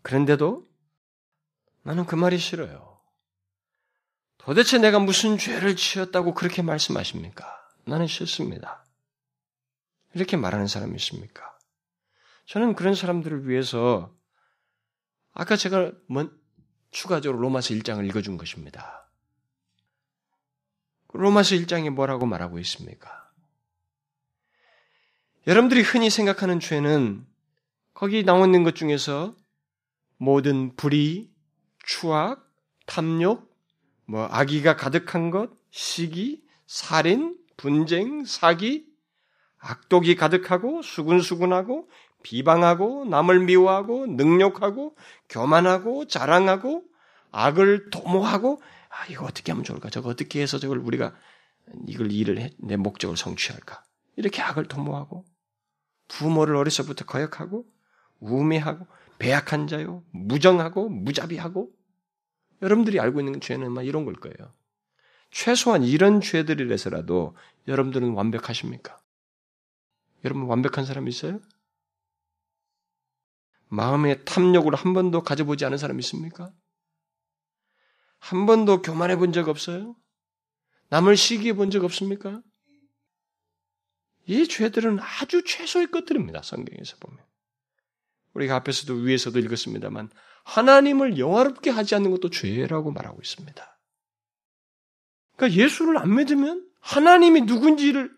그런데도 0.02 0.66
나는 1.82 2.06
그 2.06 2.14
말이 2.14 2.38
싫어요. 2.38 3.00
도대체 4.38 4.78
내가 4.78 4.98
무슨 4.98 5.38
죄를 5.38 5.76
지었다고 5.76 6.34
그렇게 6.34 6.62
말씀하십니까? 6.62 7.44
나는 7.84 8.06
싫습니다. 8.06 8.84
이렇게 10.14 10.36
말하는 10.36 10.66
사람이 10.66 10.94
있습니까? 10.96 11.58
저는 12.46 12.74
그런 12.74 12.94
사람들을 12.94 13.48
위해서 13.48 14.15
아까 15.38 15.54
제가 15.54 15.92
먼, 16.06 16.30
추가적으로 16.90 17.38
로마서 17.42 17.74
1장을 17.74 18.02
읽어준 18.08 18.38
것입니다. 18.38 19.06
로마서 21.12 21.56
1장에 21.56 21.90
뭐라고 21.90 22.24
말하고 22.24 22.58
있습니까? 22.60 23.30
여러분들이 25.46 25.82
흔히 25.82 26.08
생각하는 26.08 26.58
죄는 26.58 27.26
거기 27.92 28.24
나와 28.24 28.46
있는 28.46 28.64
것 28.64 28.74
중에서 28.74 29.36
모든 30.16 30.74
불의, 30.74 31.28
추악, 31.84 32.50
탐욕, 32.86 33.54
뭐 34.06 34.24
악의가 34.30 34.76
가득한 34.76 35.30
것, 35.30 35.50
시기, 35.70 36.42
살인, 36.66 37.36
분쟁, 37.58 38.24
사기, 38.24 38.86
악독이 39.58 40.14
가득하고 40.14 40.80
수근수근하고 40.80 41.90
비방하고 42.26 43.04
남을 43.04 43.44
미워하고 43.44 44.06
능욕하고 44.08 44.96
교만하고 45.28 46.08
자랑하고 46.08 46.82
악을 47.30 47.90
도모하고 47.90 48.60
아 48.88 49.06
이거 49.08 49.24
어떻게 49.26 49.52
하면 49.52 49.62
좋을까? 49.62 49.90
저거 49.90 50.08
어떻게 50.08 50.42
해서 50.42 50.58
저걸 50.58 50.78
우리가 50.78 51.14
이걸 51.86 52.10
일을 52.10 52.38
해, 52.40 52.50
내 52.58 52.74
목적을 52.74 53.16
성취할까? 53.16 53.84
이렇게 54.16 54.42
악을 54.42 54.66
도모하고 54.66 55.24
부모를 56.08 56.56
어려서부터 56.56 57.04
거역하고 57.04 57.64
우매하고 58.18 58.88
배약한 59.20 59.68
자요, 59.68 60.02
무정하고 60.10 60.88
무자비하고 60.88 61.70
여러분들이 62.60 62.98
알고 62.98 63.20
있는 63.20 63.40
죄는 63.40 63.70
막 63.70 63.86
이런 63.86 64.04
걸 64.04 64.14
거예요. 64.14 64.52
최소한 65.30 65.84
이런 65.84 66.20
죄들이라서라도 66.20 67.36
여러분들은 67.68 68.14
완벽하십니까? 68.14 68.98
여러분 70.24 70.46
완벽한 70.46 70.84
사람 70.84 71.06
있어요? 71.06 71.40
마음의 73.68 74.24
탐욕을 74.24 74.74
한 74.74 74.92
번도 74.94 75.22
가져보지 75.22 75.64
않은 75.64 75.78
사람 75.78 75.98
있습니까? 76.00 76.52
한 78.18 78.46
번도 78.46 78.82
교만해 78.82 79.16
본 79.16 79.32
적 79.32 79.48
없어요? 79.48 79.96
남을 80.88 81.16
시기해 81.16 81.52
본 81.54 81.70
적 81.70 81.84
없습니까? 81.84 82.42
이 84.26 84.46
죄들은 84.48 84.98
아주 85.00 85.42
최소의 85.44 85.90
것들입니다. 85.90 86.42
성경에서 86.42 86.96
보면. 87.00 87.18
우리가 88.34 88.56
앞에서도 88.56 88.92
위에서도 88.94 89.38
읽었습니다만 89.38 90.10
하나님을 90.44 91.18
영화롭게 91.18 91.70
하지 91.70 91.94
않는 91.94 92.10
것도 92.10 92.30
죄라고 92.30 92.92
말하고 92.92 93.20
있습니다. 93.20 93.80
그러니까 95.36 95.62
예수를 95.62 95.98
안 95.98 96.14
믿으면 96.14 96.68
하나님이 96.80 97.42
누군지를 97.42 98.10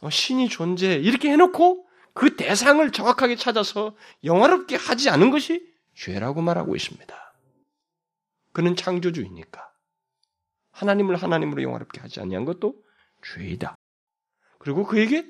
어, 0.00 0.10
신이 0.10 0.48
존재 0.48 0.94
이렇게 0.94 1.30
해놓고 1.30 1.86
그 2.14 2.36
대상을 2.36 2.90
정확하게 2.92 3.36
찾아서 3.36 3.96
영화롭게 4.22 4.76
하지 4.76 5.10
않은 5.10 5.30
것이 5.30 5.74
죄라고 5.94 6.40
말하고 6.42 6.74
있습니다. 6.76 7.34
그는 8.52 8.76
창조주이니까 8.76 9.72
하나님을 10.70 11.16
하나님으로 11.16 11.62
영화롭게 11.62 12.00
하지 12.00 12.20
아니한 12.20 12.44
것도 12.44 12.82
죄이다. 13.22 13.74
그리고 14.58 14.84
그에게 14.84 15.26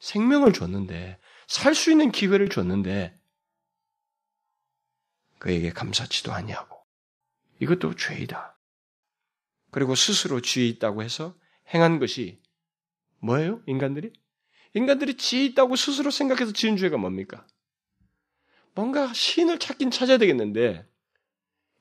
생명을 0.00 0.52
줬는데 0.52 1.18
살 1.46 1.74
수 1.74 1.90
있는 1.92 2.10
기회를 2.10 2.48
줬는데 2.48 3.18
그에게 5.38 5.70
감사치도 5.70 6.32
아니하고 6.32 6.84
이것도 7.60 7.94
죄이다. 7.94 8.58
그리고 9.70 9.94
스스로 9.94 10.40
지혜 10.40 10.66
있다고 10.66 11.02
해서 11.02 11.36
행한 11.72 11.98
것이 11.98 12.42
뭐예요? 13.20 13.62
인간들이? 13.66 14.12
인간들이 14.76 15.16
지혜 15.16 15.46
있다고 15.46 15.74
스스로 15.74 16.10
생각해서 16.10 16.52
지은 16.52 16.76
죄가 16.76 16.98
뭡니까? 16.98 17.46
뭔가 18.74 19.10
신을 19.14 19.58
찾긴 19.58 19.90
찾아야 19.90 20.18
되겠는데 20.18 20.86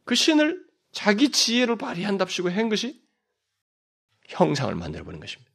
그 0.06 0.16
신을 0.16 0.66
자기 0.94 1.30
지혜를 1.30 1.76
발휘한답시고 1.78 2.50
한 2.50 2.70
것이 2.70 3.04
형상을 4.28 4.74
만들어보는 4.76 5.20
것입니다. 5.20 5.52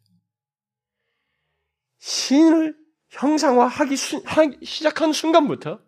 신을 1.99 2.79
형상화하기 3.09 3.97
시작한 4.63 5.15
순간부터 5.15 5.83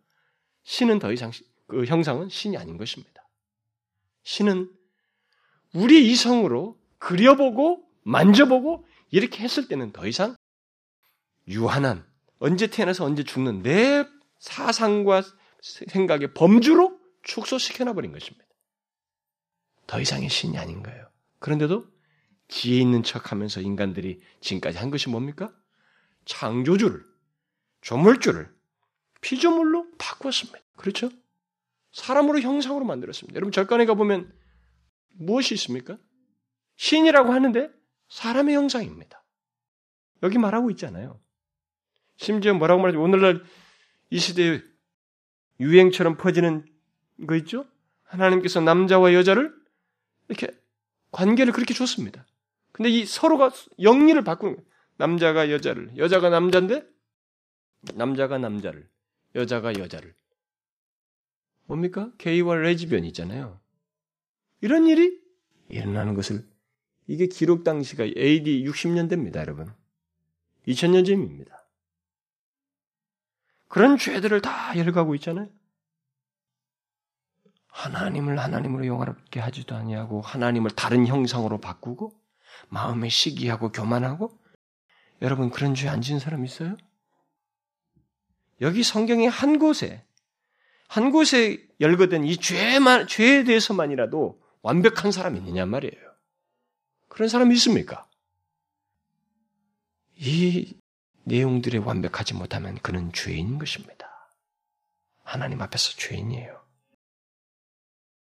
신은 0.62 1.00
더 1.00 1.12
이상 1.12 1.32
그 1.66 1.84
형상은 1.84 2.30
신이 2.30 2.56
아닌 2.56 2.78
것입니다. 2.78 3.28
신은 4.22 4.72
우리 5.74 6.10
이성으로 6.10 6.80
그려보고 6.96 7.86
만져보고 8.04 8.86
이렇게 9.10 9.42
했을 9.42 9.68
때는 9.68 9.92
더 9.92 10.06
이상 10.06 10.34
유한한 11.48 12.06
언제 12.38 12.66
태어나서 12.66 13.04
언제 13.04 13.22
죽는 13.22 13.62
내 13.62 14.04
사상과 14.38 15.22
생각의 15.60 16.34
범주로 16.34 16.98
축소시켜놔 17.22 17.92
버린 17.92 18.12
것입니다. 18.12 18.44
더 19.86 20.00
이상의 20.00 20.28
신이 20.28 20.58
아닌 20.58 20.82
거예요. 20.82 21.08
그런데도 21.38 21.86
지혜 22.48 22.80
있는 22.80 23.02
척 23.02 23.32
하면서 23.32 23.60
인간들이 23.60 24.20
지금까지 24.40 24.78
한 24.78 24.90
것이 24.90 25.08
뭡니까? 25.08 25.54
창조주를, 26.24 27.04
조물주를 27.80 28.52
피조물로 29.20 29.86
바꾸었습니다. 29.98 30.58
그렇죠? 30.76 31.10
사람으로 31.92 32.40
형상으로 32.40 32.84
만들었습니다. 32.84 33.36
여러분 33.36 33.52
절간에 33.52 33.86
가보면 33.86 34.32
무엇이 35.14 35.54
있습니까? 35.54 35.98
신이라고 36.76 37.32
하는데 37.32 37.70
사람의 38.08 38.54
형상입니다. 38.54 39.24
여기 40.22 40.38
말하고 40.38 40.70
있잖아요. 40.72 41.21
심지어 42.16 42.54
뭐라고 42.54 42.80
말하지? 42.80 42.98
오늘날 42.98 43.42
이 44.10 44.18
시대에 44.18 44.60
유행처럼 45.60 46.16
퍼지는 46.16 46.64
거 47.26 47.36
있죠? 47.36 47.66
하나님께서 48.04 48.60
남자와 48.60 49.14
여자를 49.14 49.54
이렇게 50.28 50.48
관계를 51.10 51.52
그렇게 51.52 51.74
줬습니다. 51.74 52.26
근데 52.72 52.90
이 52.90 53.04
서로가 53.04 53.52
영리를 53.80 54.22
바꾸는 54.24 54.56
거예요. 54.56 54.66
남자가 54.96 55.50
여자를, 55.50 55.96
여자가 55.96 56.28
남자인데 56.30 56.86
남자가 57.94 58.38
남자를, 58.38 58.88
여자가 59.34 59.78
여자를. 59.78 60.14
뭡니까? 61.64 62.12
게이와 62.18 62.56
레즈비언 62.56 63.04
있잖아요. 63.06 63.60
이런 64.60 64.86
일이 64.86 65.20
일어나는 65.68 66.14
것을 66.14 66.46
이게 67.06 67.26
기록 67.26 67.64
당시가 67.64 68.04
AD 68.04 68.64
60년대입니다, 68.64 69.36
여러분. 69.36 69.72
2000년 70.68 71.04
전입니다. 71.04 71.61
그런 73.72 73.96
죄들을 73.96 74.42
다 74.42 74.76
열가고 74.76 75.14
있잖아요. 75.14 75.48
하나님을 77.68 78.38
하나님으로 78.38 78.86
영화롭게 78.86 79.40
하지도 79.40 79.74
아니하고 79.74 80.20
하나님을 80.20 80.72
다른 80.72 81.06
형상으로 81.06 81.58
바꾸고 81.58 82.12
마음에 82.68 83.08
시기하고 83.08 83.72
교만하고 83.72 84.38
여러분 85.22 85.48
그런 85.48 85.74
죄 85.74 85.88
안 85.88 86.02
지은 86.02 86.18
사람 86.18 86.44
있어요? 86.44 86.76
여기 88.60 88.82
성경의 88.82 89.30
한 89.30 89.58
곳에 89.58 90.04
한 90.86 91.10
곳에 91.10 91.66
열거된 91.80 92.26
이 92.26 92.36
죄만 92.36 93.06
죄에 93.06 93.44
대해서만이라도 93.44 94.38
완벽한 94.60 95.12
사람이 95.12 95.38
있느냐 95.38 95.64
말이에요. 95.64 96.12
그런 97.08 97.30
사람이 97.30 97.54
있습니까? 97.54 98.06
이 100.16 100.76
내용들에 101.24 101.78
완벽하지 101.78 102.34
못하면 102.34 102.78
그는 102.82 103.12
죄인인 103.12 103.58
것입니다. 103.58 104.28
하나님 105.22 105.62
앞에서 105.62 105.96
죄인이에요. 105.96 106.60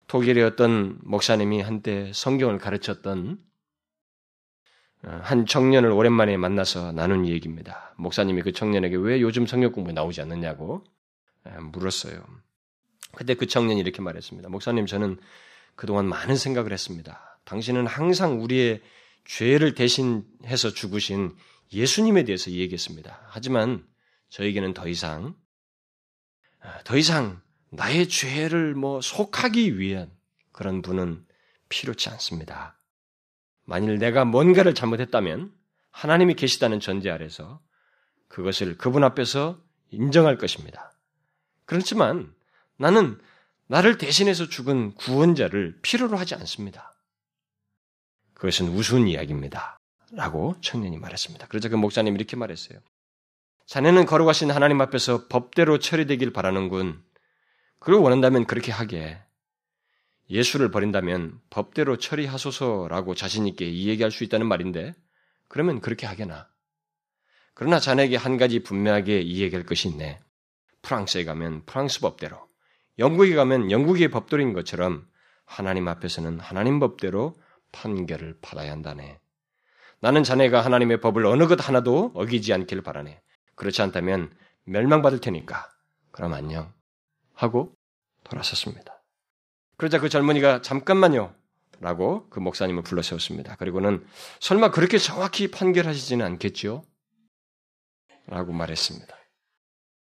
독일의 0.06 0.44
어떤 0.44 0.98
목사님이 1.02 1.60
한때 1.60 2.12
성경을 2.14 2.58
가르쳤던 2.58 3.38
어, 5.04 5.20
한 5.22 5.46
청년을 5.46 5.90
오랜만에 5.90 6.36
만나서 6.36 6.92
나눈 6.92 7.26
얘기입니다. 7.26 7.94
목사님이 7.96 8.42
그 8.42 8.52
청년에게 8.52 8.96
왜 8.96 9.20
요즘 9.20 9.46
성경 9.46 9.72
공부에 9.72 9.92
나오지 9.92 10.20
않느냐고 10.22 10.84
물었어요. 11.72 12.24
그때 13.12 13.34
그 13.34 13.46
청년이 13.46 13.80
이렇게 13.80 14.02
말했습니다. 14.02 14.48
목사님, 14.48 14.86
저는 14.86 15.18
그동안 15.74 16.06
많은 16.06 16.36
생각을 16.36 16.72
했습니다. 16.72 17.40
당신은 17.44 17.86
항상 17.86 18.42
우리의 18.42 18.82
죄를 19.24 19.74
대신해서 19.74 20.70
죽으신 20.70 21.34
예수님에 21.72 22.24
대해서 22.24 22.50
얘기했습니다. 22.50 23.26
하지만 23.28 23.86
저에게는 24.30 24.74
더 24.74 24.88
이상, 24.88 25.34
아, 26.60 26.82
더 26.84 26.96
이상 26.96 27.40
나의 27.70 28.08
죄를 28.08 28.74
뭐 28.74 29.00
속하기 29.00 29.78
위한 29.78 30.10
그런 30.52 30.82
분은 30.82 31.24
필요치 31.68 32.08
않습니다. 32.10 32.78
만일 33.64 33.98
내가 33.98 34.24
뭔가를 34.24 34.74
잘못했다면 34.74 35.52
하나님이 35.90 36.34
계시다는 36.34 36.80
전제 36.80 37.10
아래서 37.10 37.60
그것을 38.28 38.76
그분 38.76 39.04
앞에서 39.04 39.62
인정할 39.90 40.38
것입니다. 40.38 40.92
그렇지만 41.64 42.34
나는 42.76 43.20
나를 43.66 43.98
대신해서 43.98 44.48
죽은 44.48 44.94
구원자를 44.94 45.80
필요로 45.82 46.16
하지 46.16 46.34
않습니다. 46.36 46.94
그것은 48.34 48.68
우스운 48.68 49.08
이야기입니다. 49.08 49.78
라고 50.12 50.54
청년이 50.60 50.98
말했습니다. 50.98 51.46
그래서 51.48 51.68
그 51.68 51.76
목사님이 51.76 52.16
이렇게 52.16 52.36
말했어요. 52.36 52.78
자네는 53.66 54.06
거룩하신 54.06 54.50
하나님 54.50 54.80
앞에서 54.80 55.26
법대로 55.28 55.78
처리되길 55.78 56.32
바라는군. 56.32 57.02
그걸 57.80 58.00
원한다면 58.00 58.46
그렇게 58.46 58.70
하게. 58.70 59.18
예수를 60.30 60.70
버린다면 60.70 61.40
법대로 61.50 61.98
처리하소서라고 61.98 63.14
자신있게 63.14 63.68
이 63.68 63.88
얘기할 63.88 64.10
수 64.10 64.24
있다는 64.24 64.46
말인데, 64.46 64.94
그러면 65.48 65.80
그렇게 65.80 66.06
하게나. 66.06 66.48
그러나 67.54 67.80
자네에게 67.80 68.16
한 68.16 68.36
가지 68.36 68.62
분명하게 68.62 69.20
이 69.22 69.40
얘기할 69.40 69.64
것이 69.64 69.88
있네. 69.88 70.20
프랑스에 70.82 71.24
가면 71.24 71.64
프랑스 71.64 72.00
법대로, 72.00 72.48
영국에 72.98 73.34
가면 73.34 73.70
영국의 73.70 74.10
법도인 74.10 74.52
것처럼 74.52 75.08
하나님 75.44 75.88
앞에서는 75.88 76.40
하나님 76.40 76.80
법대로 76.80 77.36
판결을 77.72 78.38
받아야 78.40 78.72
한다네. 78.72 79.20
나는 80.06 80.22
자네가 80.22 80.64
하나님의 80.64 81.00
법을 81.00 81.26
어느 81.26 81.48
것 81.48 81.68
하나도 81.68 82.12
어기지 82.14 82.52
않기를 82.52 82.84
바라네. 82.84 83.20
그렇지 83.56 83.82
않다면 83.82 84.32
멸망받을 84.62 85.20
테니까. 85.20 85.68
그럼 86.12 86.32
안녕. 86.32 86.72
하고 87.34 87.74
돌아섰습니다. 88.22 89.02
그러자 89.76 89.98
그 89.98 90.08
젊은이가 90.08 90.62
잠깐만요. 90.62 91.34
라고 91.80 92.28
그 92.30 92.38
목사님을 92.38 92.84
불러 92.84 93.02
세웠습니다. 93.02 93.56
그리고는 93.56 94.06
설마 94.38 94.70
그렇게 94.70 94.96
정확히 94.96 95.50
판결하시지는 95.50 96.24
않겠죠? 96.24 96.84
라고 98.28 98.52
말했습니다. 98.52 99.12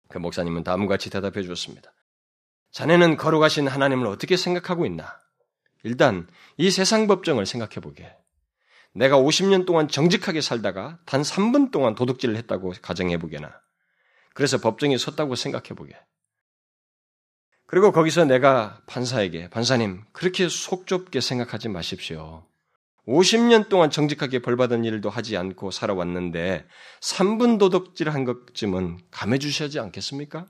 그 0.08 0.18
목사님은 0.18 0.64
다음과 0.64 0.94
같이 0.94 1.10
대답해 1.10 1.44
주었습니다. 1.44 1.92
자네는 2.72 3.16
거룩하신 3.16 3.68
하나님을 3.68 4.08
어떻게 4.08 4.36
생각하고 4.36 4.84
있나? 4.84 5.16
일단 5.84 6.26
이 6.56 6.72
세상 6.72 7.06
법정을 7.06 7.46
생각해 7.46 7.76
보게. 7.76 8.12
내가 8.96 9.18
50년 9.18 9.66
동안 9.66 9.88
정직하게 9.88 10.40
살다가 10.40 10.98
단 11.04 11.20
3분 11.20 11.70
동안 11.70 11.94
도둑질을 11.94 12.34
했다고 12.36 12.72
가정해 12.80 13.18
보게나. 13.18 13.52
그래서 14.34 14.58
법정에 14.58 14.96
섰다고 14.96 15.36
생각해 15.36 15.68
보게. 15.76 15.94
그리고 17.66 17.92
거기서 17.92 18.24
내가 18.24 18.80
판사에게, 18.86 19.50
판사님, 19.50 20.04
그렇게 20.12 20.48
속 20.48 20.86
좁게 20.86 21.20
생각하지 21.20 21.68
마십시오. 21.68 22.46
50년 23.06 23.68
동안 23.68 23.90
정직하게 23.90 24.40
벌받은 24.40 24.84
일도 24.84 25.10
하지 25.10 25.36
않고 25.36 25.70
살아왔는데 25.70 26.66
3분 27.00 27.58
도덕질 27.58 28.10
한 28.10 28.24
것쯤은 28.24 28.98
감해 29.10 29.38
주셔야지 29.38 29.78
않겠습니까? 29.78 30.46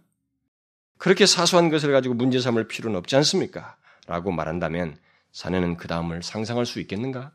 그렇게 0.99 1.27
사소한 1.27 1.69
것을 1.69 1.93
가지고 1.93 2.15
문제 2.15 2.39
삼을 2.41 2.69
필요는 2.69 2.97
없지 2.99 3.17
않습니까? 3.17 3.77
라고 4.07 4.31
말한다면 4.31 4.99
자네는 5.33 5.77
그 5.77 5.89
다음을 5.89 6.23
상상할 6.23 6.65
수 6.65 6.81
있겠는가? 6.81 7.33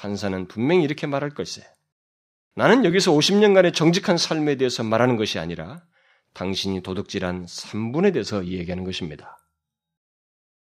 판사는 0.00 0.48
분명히 0.48 0.82
이렇게 0.82 1.06
말할 1.06 1.30
걸세. 1.30 1.62
나는 2.54 2.84
여기서 2.86 3.12
50년간의 3.12 3.74
정직한 3.74 4.16
삶에 4.16 4.56
대해서 4.56 4.82
말하는 4.82 5.16
것이 5.16 5.38
아니라 5.38 5.84
당신이 6.32 6.82
도둑질한 6.82 7.44
3분에 7.44 8.12
대해서 8.12 8.42
이야기하는 8.42 8.84
것입니다. 8.84 9.36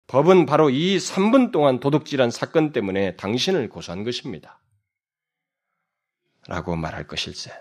법은 0.07 0.45
바로 0.45 0.69
이 0.69 0.97
3분 0.97 1.51
동안 1.51 1.79
도둑질한 1.79 2.29
사건 2.29 2.71
때문에 2.71 3.15
당신을 3.15 3.67
고소한 3.69 4.03
것입니다. 4.03 4.61
라고 6.47 6.75
말할 6.75 7.07
것일세. 7.07 7.51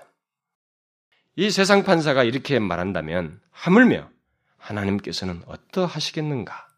이 1.36 1.50
세상 1.50 1.82
판사가 1.82 2.24
이렇게 2.24 2.58
말한다면 2.58 3.40
하물며 3.50 4.10
하나님께서는 4.58 5.42
어떠하시겠는가? 5.46 6.68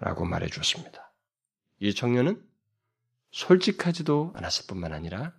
라고 0.00 0.26
말해 0.26 0.48
주었습니다. 0.48 1.12
이 1.80 1.94
청년은 1.94 2.53
솔직하지도 3.34 4.32
않았을 4.36 4.66
뿐만 4.68 4.92
아니라 4.92 5.34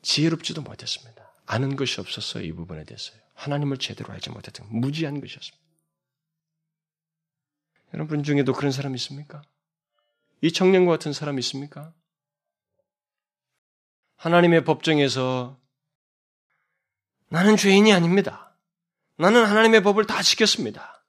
지혜롭지도 0.00 0.62
못했습니다. 0.62 1.30
아는 1.44 1.76
것이 1.76 2.00
없었어요. 2.00 2.42
이 2.42 2.52
부분에 2.52 2.84
대해서요. 2.84 3.20
하나님을 3.34 3.76
제대로 3.76 4.12
알지 4.14 4.30
못했던 4.30 4.66
무지한 4.70 5.20
것이었습니다. 5.20 5.66
여러분 7.92 8.22
중에도 8.22 8.54
그런 8.54 8.72
사람 8.72 8.94
있습니까? 8.94 9.42
이 10.40 10.50
청년과 10.50 10.92
같은 10.92 11.12
사람 11.12 11.38
있습니까? 11.40 11.92
하나님의 14.16 14.64
법정에서 14.64 15.60
나는 17.28 17.58
죄인이 17.58 17.92
아닙니다. 17.92 18.56
나는 19.18 19.44
하나님의 19.44 19.82
법을 19.82 20.06
다 20.06 20.22
지켰습니다. 20.22 21.04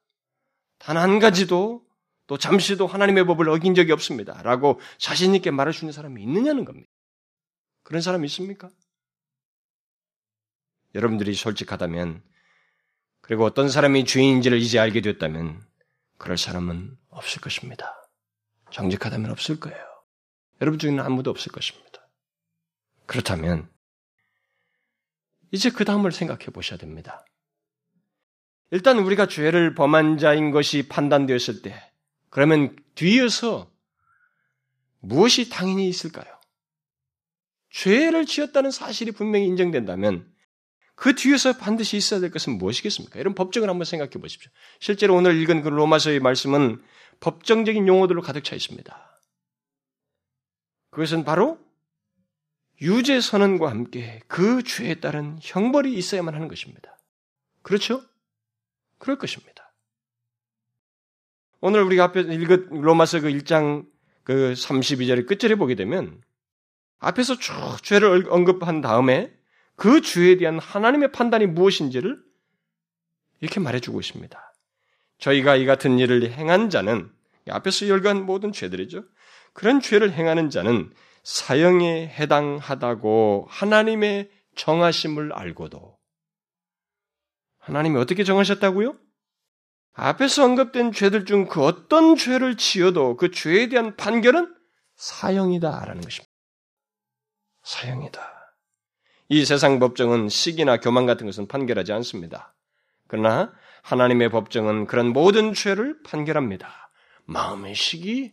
단 0.76 0.98
한 0.98 1.18
가지도 1.18 1.87
또 2.28 2.36
잠시도 2.36 2.86
하나님의 2.86 3.24
법을 3.26 3.48
어긴 3.48 3.74
적이 3.74 3.92
없습니다. 3.92 4.40
라고 4.42 4.78
자신있게 4.98 5.50
말할 5.50 5.72
수 5.72 5.84
있는 5.84 5.92
사람이 5.92 6.22
있느냐는 6.22 6.66
겁니다. 6.66 6.88
그런 7.82 8.02
사람 8.02 8.24
있습니까? 8.26 8.70
여러분들이 10.94 11.34
솔직하다면, 11.34 12.22
그리고 13.22 13.44
어떤 13.44 13.70
사람이 13.70 14.04
죄인인지를 14.04 14.58
이제 14.58 14.78
알게 14.78 15.00
됐다면, 15.00 15.66
그럴 16.18 16.36
사람은 16.36 16.98
없을 17.08 17.40
것입니다. 17.40 17.94
정직하다면 18.72 19.30
없을 19.30 19.58
거예요. 19.58 19.82
여러분 20.60 20.78
중에는 20.78 21.02
아무도 21.02 21.30
없을 21.30 21.50
것입니다. 21.50 22.10
그렇다면, 23.06 23.70
이제 25.50 25.70
그 25.70 25.86
다음을 25.86 26.12
생각해 26.12 26.46
보셔야 26.46 26.78
됩니다. 26.78 27.24
일단 28.70 28.98
우리가 28.98 29.28
죄를 29.28 29.74
범한 29.74 30.18
자인 30.18 30.50
것이 30.50 30.88
판단되었을 30.88 31.62
때, 31.62 31.87
그러면 32.30 32.76
뒤에서 32.94 33.70
무엇이 35.00 35.48
당연히 35.48 35.88
있을까요? 35.88 36.26
죄를 37.70 38.26
지었다는 38.26 38.70
사실이 38.70 39.12
분명히 39.12 39.46
인정된다면 39.46 40.32
그 40.94 41.14
뒤에서 41.14 41.56
반드시 41.56 41.96
있어야 41.96 42.18
될 42.18 42.30
것은 42.30 42.58
무엇이겠습니까? 42.58 43.20
이런 43.20 43.34
법정을 43.34 43.68
한번 43.68 43.84
생각해 43.84 44.12
보십시오. 44.12 44.50
실제로 44.80 45.14
오늘 45.14 45.36
읽은 45.40 45.62
그 45.62 45.68
로마서의 45.68 46.18
말씀은 46.18 46.82
법정적인 47.20 47.86
용어들로 47.86 48.20
가득 48.20 48.42
차 48.42 48.56
있습니다. 48.56 49.20
그것은 50.90 51.24
바로 51.24 51.58
유죄 52.80 53.20
선언과 53.20 53.70
함께 53.70 54.20
그 54.26 54.62
죄에 54.62 54.96
따른 54.96 55.38
형벌이 55.42 55.94
있어야만 55.94 56.34
하는 56.34 56.48
것입니다. 56.48 56.98
그렇죠? 57.62 58.02
그럴 58.98 59.18
것입니다. 59.18 59.57
오늘 61.60 61.82
우리가 61.82 62.04
앞에 62.04 62.20
읽은 62.20 62.68
로마서 62.70 63.20
그 63.20 63.28
1장 63.28 63.86
그 64.22 64.52
32절의 64.52 65.26
끝절에 65.26 65.56
보게 65.56 65.74
되면 65.74 66.20
앞에서 66.98 67.38
쭉 67.38 67.52
죄를 67.82 68.26
언급한 68.30 68.80
다음에 68.80 69.32
그 69.74 70.00
죄에 70.00 70.36
대한 70.36 70.58
하나님의 70.58 71.12
판단이 71.12 71.46
무엇인지를 71.46 72.18
이렇게 73.40 73.60
말해주고 73.60 74.00
있습니다. 74.00 74.54
저희가 75.18 75.56
이 75.56 75.66
같은 75.66 75.98
일을 75.98 76.30
행한 76.30 76.70
자는 76.70 77.10
앞에서 77.48 77.88
열간 77.88 78.24
모든 78.26 78.52
죄들이죠. 78.52 79.04
그런 79.52 79.80
죄를 79.80 80.12
행하는 80.12 80.50
자는 80.50 80.92
사형에 81.22 82.08
해당하다고 82.08 83.46
하나님의 83.48 84.30
정하심을 84.56 85.32
알고도 85.32 85.96
하나님이 87.58 87.98
어떻게 87.98 88.24
정하셨다고요? 88.24 88.96
앞에서 90.00 90.44
언급된 90.44 90.92
죄들 90.92 91.24
중 91.24 91.46
그 91.48 91.64
어떤 91.64 92.16
죄를 92.16 92.56
지어도 92.56 93.16
그 93.16 93.30
죄에 93.30 93.68
대한 93.68 93.96
판결은 93.96 94.54
사형이다라는 94.96 96.00
것입니다. 96.02 96.30
사형이다. 97.62 98.20
이 99.30 99.44
세상 99.44 99.78
법정은 99.78 100.28
시기나 100.28 100.78
교만 100.78 101.04
같은 101.06 101.26
것은 101.26 101.48
판결하지 101.48 101.92
않습니다. 101.92 102.54
그러나 103.08 103.52
하나님의 103.82 104.30
법정은 104.30 104.86
그런 104.86 105.08
모든 105.12 105.52
죄를 105.54 106.02
판결합니다. 106.02 106.90
마음의 107.24 107.74
시기, 107.74 108.32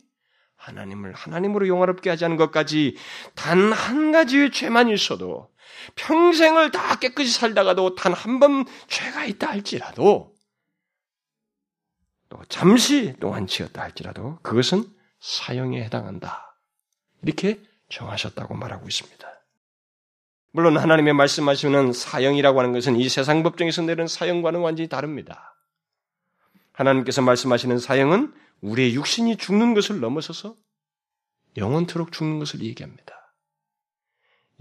하나님을 0.58 1.14
하나님으로 1.14 1.68
용화롭게 1.68 2.10
하지 2.10 2.26
않은 2.26 2.38
것까지 2.38 2.96
단 3.36 3.72
한 3.74 4.12
가지의 4.12 4.52
죄만 4.52 4.90
있어도 4.90 5.50
평생을 5.96 6.72
다 6.72 6.96
깨끗이 6.96 7.32
살다가도 7.32 7.96
단 7.96 8.14
한 8.14 8.40
번 8.40 8.66
죄가 8.88 9.26
있다 9.26 9.48
할지라도 9.50 10.34
또 10.34 10.35
잠시 12.50 13.16
동안 13.20 13.48
지었다 13.48 13.82
할지라도 13.82 14.40
그것은 14.42 14.86
사형에 15.20 15.84
해당한다. 15.84 16.60
이렇게 17.24 17.62
정하셨다고 17.90 18.56
말하고 18.56 18.88
있습니다. 18.88 19.28
물론 20.52 20.78
하나님의 20.78 21.14
말씀하시는 21.14 21.92
사형이라고 21.92 22.60
하는 22.60 22.72
것은 22.72 22.96
이 22.96 23.10
세상 23.10 23.44
법정에서 23.44 23.82
내는 23.82 24.08
사형과는 24.08 24.62
완전히 24.62 24.88
다릅니다. 24.88 25.56
하나님께서 26.72 27.22
말씀하시는 27.22 27.78
사형은 27.80 28.34
우리의 28.62 28.96
육신이 28.96 29.38
죽는 29.38 29.74
것을 29.74 30.00
넘어서서 30.00 30.56
영원토록 31.58 32.12
죽는 32.12 32.40
것을 32.40 32.62
얘기합니다. 32.62 33.34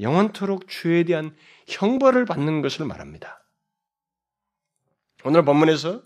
영원토록 0.01 0.69
죄에 0.69 1.05
대한 1.05 1.37
형벌을 1.69 2.25
받는 2.25 2.63
것을 2.63 2.87
말합니다. 2.87 3.45
오늘 5.25 5.45
본문에서 5.45 6.03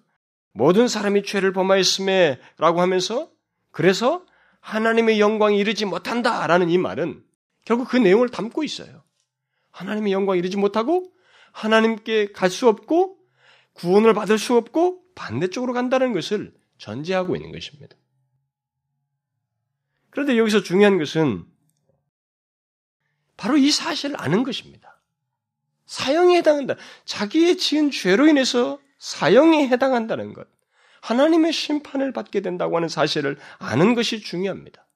모든 0.53 0.89
사람이 0.89 1.23
죄를 1.25 1.53
범하였음에 1.53 2.41
라고 2.59 2.81
하면서 2.81 3.31
그래서 3.71 4.25
하나님의 4.61 5.21
영광이 5.21 5.59
이르지 5.59 5.85
못한다 5.85 6.47
라는 6.47 6.69
이 6.71 6.79
말은 6.79 7.25
결국 7.65 7.89
그 7.89 7.97
내용을 7.97 8.29
담고 8.29 8.65
있어요. 8.65 9.05
하나님의 9.71 10.13
영광 10.13 10.37
이르지 10.37 10.57
못하고 10.57 11.13
하나님께 11.53 12.33
갈 12.33 12.51
수 12.51 12.69
없고 12.69 13.19
구원을 13.75 14.13
받을 14.15 14.39
수 14.39 14.57
없고 14.57 15.03
반대쪽으로 15.15 15.73
간다는 15.73 16.13
것을 16.13 16.53
전제하고 16.79 17.37
있는 17.37 17.53
것입니다. 17.53 17.97
그런데 20.11 20.37
여기서 20.37 20.63
중요한 20.63 20.99
것은 20.99 21.45
바로 23.37 23.57
이 23.57 23.71
사실을 23.71 24.21
아는 24.21 24.43
것입니다. 24.43 25.01
사형에 25.87 26.39
해당한다. 26.39 26.75
자기의 27.05 27.57
지은 27.57 27.91
죄로 27.91 28.27
인해서 28.27 28.81
사형에 28.99 29.69
해당한다는 29.69 30.35
것. 30.35 30.49
하나님의 31.01 31.53
심판을 31.53 32.13
받게 32.13 32.41
된다고 32.41 32.77
하는 32.77 32.89
사실을 32.89 33.39
아는 33.59 33.95
것이 33.95 34.21
중요합니다. 34.21 34.87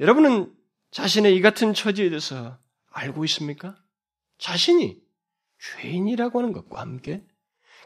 여러분은 0.00 0.54
자신의 0.90 1.34
이 1.34 1.40
같은 1.40 1.74
처지에 1.74 2.10
대해서 2.10 2.58
알고 2.90 3.24
있습니까? 3.24 3.76
자신이 4.38 5.00
죄인이라고 5.58 6.40
하는 6.40 6.52
것과 6.52 6.80
함께 6.80 7.24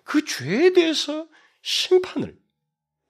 그 0.02 0.24
죄에 0.24 0.72
대해서 0.72 1.28
심판을 1.62 2.38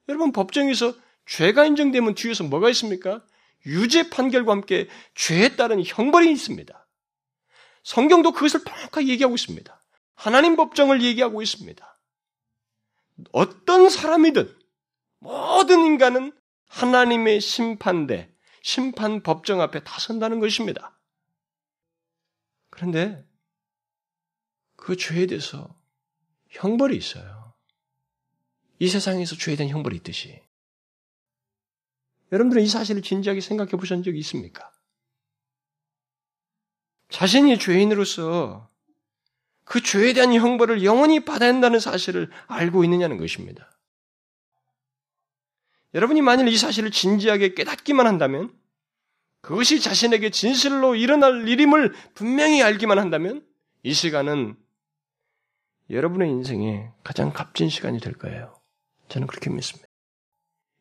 여러분 0.09 0.33
법정에서 0.33 0.95
죄가 1.27 1.67
인정되면 1.67 2.15
뒤에서 2.15 2.45
뭐가 2.45 2.71
있습니까? 2.71 3.25
유죄 3.65 4.11
판결과 4.11 4.53
함께 4.53 4.89
죄에 5.15 5.57
따른 5.57 5.83
형벌이 5.85 6.31
있습니다. 6.31 6.87
성경도 7.83 8.33
그것을 8.33 8.65
정확하게 8.65 9.09
얘기하고 9.09 9.35
있습니다. 9.35 9.81
하나님 10.17 10.57
법정을 10.57 11.03
얘기하고 11.03 11.43
있습니다. 11.43 11.99
어떤 13.33 13.89
사람이든 13.89 14.59
모든 15.21 15.81
인간은 15.81 16.33
하나님의 16.67 17.41
심판대, 17.41 18.35
심판 18.63 19.23
법정 19.23 19.61
앞에 19.61 19.85
다 19.85 20.01
선다는 20.01 20.41
것입니다. 20.41 20.99
그런데 22.71 23.25
그 24.75 24.97
죄에 24.97 25.27
대해서 25.27 25.81
형벌이 26.49 26.97
있어요. 26.97 27.55
이 28.79 28.89
세상에서 28.89 29.37
죄에 29.37 29.57
대한 29.57 29.71
형벌이 29.71 29.97
있듯이. 29.97 30.43
여러분들은 32.33 32.63
이 32.63 32.67
사실을 32.67 33.03
진지하게 33.03 33.41
생각해 33.41 33.71
보신 33.73 34.03
적이 34.03 34.19
있습니까? 34.19 34.73
자신이 37.09 37.59
죄인으로서 37.59 38.69
그 39.67 39.83
죄에 39.83 40.13
대한 40.13 40.33
형벌을 40.33 40.85
영원히 40.85 41.25
받아야 41.25 41.53
한다는 41.53 41.81
사실을 41.81 42.31
알고 42.47 42.85
있느냐는 42.85 43.19
것입니다. 43.19 43.69
여러분이 45.93 46.23
만일 46.23 46.47
이 46.47 46.57
사실을 46.57 46.93
진지하게 46.93 47.55
깨닫기만 47.55 48.07
한다면, 48.07 48.57
그것이 49.43 49.81
자신에게 49.81 50.31
진실로 50.31 50.95
일어날 50.95 51.49
일임을 51.49 51.93
분명히 52.15 52.63
알기만 52.63 52.99
한다면, 52.99 53.45
이 53.83 53.93
시간은 53.93 54.57
여러분의 55.91 56.31
인생에 56.31 56.91
가장 57.03 57.33
값진 57.33 57.69
시간이 57.69 57.99
될 57.99 58.13
거예요. 58.13 58.55
저는 59.09 59.27
그렇게 59.27 59.51
믿습니다. 59.51 59.89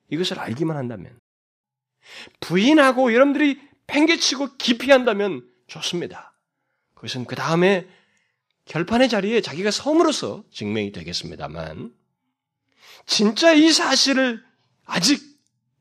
이것을 0.10 0.40
알기만 0.40 0.78
한다면. 0.78 1.18
부인하고 2.40 3.14
여러분들이 3.14 3.60
팽개치고 3.88 4.58
기피한다면 4.58 5.50
좋습니다. 5.66 6.36
그것은 6.94 7.26
그 7.26 7.36
다음에 7.36 7.88
결판의 8.66 9.10
자리에 9.10 9.42
자기가 9.42 9.72
섬으로서 9.72 10.44
증명이 10.52 10.92
되겠습니다만, 10.92 11.94
진짜 13.06 13.54
이 13.54 13.72
사실을 13.72 14.44
아직 14.84 15.22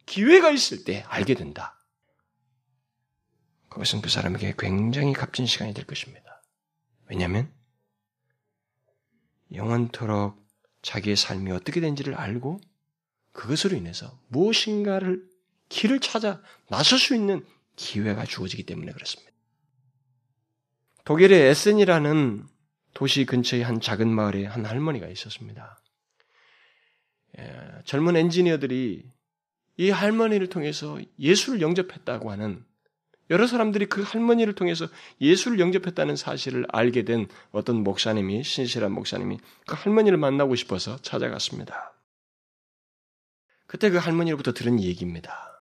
기회가 0.07 0.51
있을 0.51 0.85
때 0.85 1.05
알게 1.09 1.35
된다. 1.35 1.79
그것은 3.69 4.03
그 4.03 4.09
사람에게 4.09 4.55
굉장히 4.59 5.13
값진 5.13 5.47
시간이 5.47 5.75
될 5.75 5.85
것입니다. 5.85 6.43
왜냐하면 7.07 7.53
영원토록 9.53 10.37
자기의 10.83 11.17
삶이 11.17 11.51
어떻게 11.51 11.81
된지를 11.81 12.15
알고 12.15 12.61
그것으로 13.33 13.77
인해서 13.77 14.19
무엇인가를 14.29 15.27
길을 15.69 16.01
찾아 16.01 16.41
나설 16.69 16.99
수 16.99 17.15
있는 17.15 17.45
기회가 17.75 18.25
주어지기 18.25 18.65
때문에 18.65 18.93
그렇습니다. 18.93 19.33
독일의 21.05 21.49
에센이라는 21.51 22.47
도시 22.95 23.27
근처의 23.27 23.63
한 23.63 23.81
작은 23.81 24.09
마을에 24.09 24.47
한 24.47 24.65
할머니가 24.65 25.09
있었습니다. 25.09 25.81
예, 27.39 27.83
젊은 27.85 28.17
엔지니어들이 28.17 29.05
이 29.77 29.91
할머니를 29.91 30.49
통해서 30.49 31.01
예수를 31.19 31.61
영접했다고 31.61 32.31
하는 32.31 32.65
여러 33.31 33.47
사람들이 33.47 33.87
그 33.87 34.03
할머니를 34.03 34.55
통해서 34.55 34.87
예수를 35.21 35.59
영접했다는 35.59 36.15
사실을 36.15 36.67
알게 36.69 37.05
된 37.05 37.27
어떤 37.53 37.83
목사님이, 37.83 38.45
신실한 38.45 38.93
목사님이 38.93 39.39
그 39.67 39.75
할머니를 39.75 40.19
만나고 40.19 40.55
싶어서 40.55 41.01
찾아갔습니다. 41.01 41.95
그때 43.67 43.91
그 43.91 43.97
할머니로부터 43.97 44.53
들은 44.53 44.81
얘기입니다. 44.81 45.63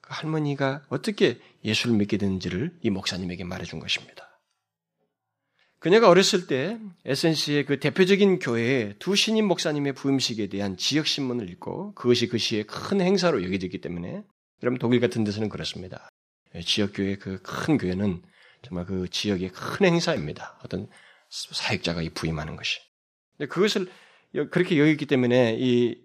그 0.00 0.12
할머니가 0.12 0.84
어떻게 0.90 1.40
예수를 1.64 1.96
믿게 1.96 2.18
됐는지를 2.18 2.78
이 2.82 2.90
목사님에게 2.90 3.44
말해준 3.44 3.80
것입니다. 3.80 4.27
그녀가 5.80 6.08
어렸을 6.08 6.46
때 6.48 6.78
에센시의 7.04 7.64
그 7.64 7.78
대표적인 7.78 8.40
교회에 8.40 8.94
두 8.98 9.14
신임 9.14 9.46
목사님의 9.46 9.92
부임식에 9.94 10.48
대한 10.48 10.76
지역 10.76 11.06
신문을 11.06 11.48
읽고 11.50 11.94
그것이 11.94 12.26
그 12.26 12.36
시의 12.36 12.64
큰 12.64 13.00
행사로 13.00 13.44
여겨지기 13.44 13.80
때문에 13.80 14.22
여러분 14.62 14.78
독일 14.78 15.00
같은 15.00 15.22
데서는 15.22 15.48
그렇습니다. 15.48 16.08
예, 16.54 16.60
지역 16.62 16.92
교회 16.94 17.16
그 17.16 17.40
큰 17.42 17.78
교회는 17.78 18.22
정말 18.62 18.86
그 18.86 19.08
지역의 19.08 19.50
큰 19.50 19.86
행사입니다. 19.86 20.58
어떤 20.64 20.88
사역자가 21.30 22.02
부임하는 22.14 22.56
것이. 22.56 22.80
근데 23.36 23.48
그것을 23.48 23.86
그렇게 24.50 24.78
여겼기 24.78 25.06
때문에 25.06 25.56
이 25.58 26.02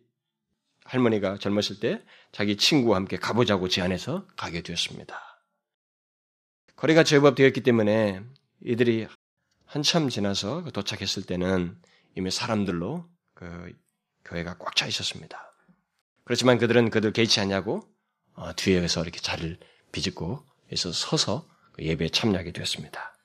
할머니가 0.86 1.38
젊었을 1.38 1.80
때 1.80 2.04
자기 2.32 2.58
친구와 2.58 2.98
함께 2.98 3.18
가보자고 3.18 3.70
제안해서 3.70 4.28
가게 4.36 4.62
되었습니다. 4.62 5.20
거리가 6.76 7.04
제법 7.04 7.36
되었기 7.36 7.62
때문에 7.62 8.22
이들이 8.66 9.08
한참 9.74 10.08
지나서 10.08 10.66
도착했을 10.72 11.24
때는 11.24 11.76
이미 12.16 12.30
사람들로 12.30 13.10
그 13.34 13.74
교회가 14.24 14.60
꽉 14.60 14.76
차 14.76 14.86
있었습니다. 14.86 15.52
그렇지만 16.26 16.60
그들은 16.60 16.92
그들 16.92 17.12
개의치 17.12 17.40
않냐고 17.40 17.82
어, 18.36 18.54
뒤에서 18.56 19.02
이렇게 19.02 19.20
자리를 19.20 19.58
비집고 19.92 20.46
해서 20.72 20.92
서서 20.92 21.48
그 21.72 21.84
예배에 21.86 22.10
참여하게 22.10 22.52
되었습니다. 22.52 23.18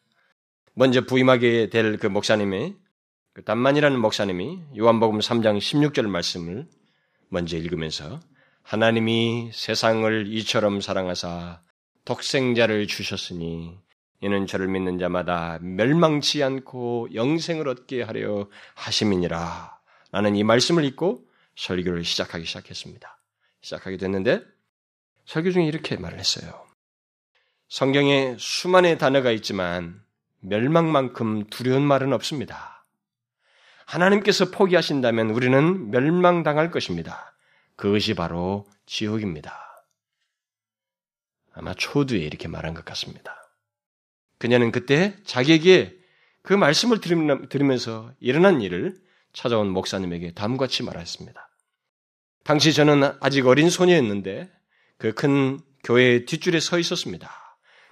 먼저 0.72 1.04
부임하게 1.04 1.68
될 1.68 1.98
그 1.98 2.06
목사님이 2.06 2.76
그 3.34 3.44
단만이라는 3.44 4.00
목사님이 4.00 4.58
요한복음 4.78 5.18
3장 5.18 5.58
16절 5.58 6.06
말씀을 6.06 6.66
먼저 7.28 7.58
읽으면서 7.58 8.20
하나님이 8.62 9.50
세상을 9.52 10.32
이처럼 10.32 10.80
사랑하사 10.80 11.60
독생자를 12.06 12.86
주셨으니 12.86 13.78
이는 14.20 14.46
저를 14.46 14.68
믿는 14.68 14.98
자마다 14.98 15.58
멸망치 15.60 16.42
않고 16.42 17.08
영생을 17.14 17.68
얻게 17.68 18.02
하려 18.02 18.48
하심이니라. 18.74 19.78
라는 20.10 20.36
이 20.36 20.42
말씀을 20.42 20.84
읽고 20.84 21.24
설교를 21.56 22.04
시작하기 22.04 22.44
시작했습니다. 22.44 23.18
시작하게 23.60 23.96
됐는데 23.96 24.42
설교 25.26 25.52
중에 25.52 25.66
이렇게 25.66 25.96
말을 25.96 26.18
했어요. 26.18 26.66
성경에 27.68 28.36
수많은 28.38 28.96
단어가 28.98 29.30
있지만 29.30 30.02
멸망만큼 30.40 31.48
두려운 31.50 31.82
말은 31.82 32.12
없습니다. 32.12 32.86
하나님께서 33.84 34.50
포기하신다면 34.50 35.30
우리는 35.30 35.90
멸망당할 35.90 36.70
것입니다. 36.70 37.34
그것이 37.76 38.14
바로 38.14 38.66
지옥입니다. 38.86 39.84
아마 41.52 41.74
초두에 41.74 42.18
이렇게 42.18 42.48
말한 42.48 42.74
것 42.74 42.84
같습니다. 42.84 43.47
그녀는 44.38 44.72
그때 44.72 45.16
자기에게 45.24 45.96
그 46.42 46.54
말씀을 46.54 47.00
들으면서 47.00 48.12
일어난 48.20 48.60
일을 48.60 48.96
찾아온 49.32 49.68
목사님에게 49.70 50.32
다음같이 50.32 50.82
말했습니다. 50.82 51.48
당시 52.44 52.72
저는 52.72 53.12
아직 53.20 53.46
어린 53.46 53.68
소녀였는데 53.68 54.50
그 54.96 55.12
큰 55.12 55.60
교회의 55.84 56.26
뒷줄에 56.26 56.60
서 56.60 56.78
있었습니다. 56.78 57.30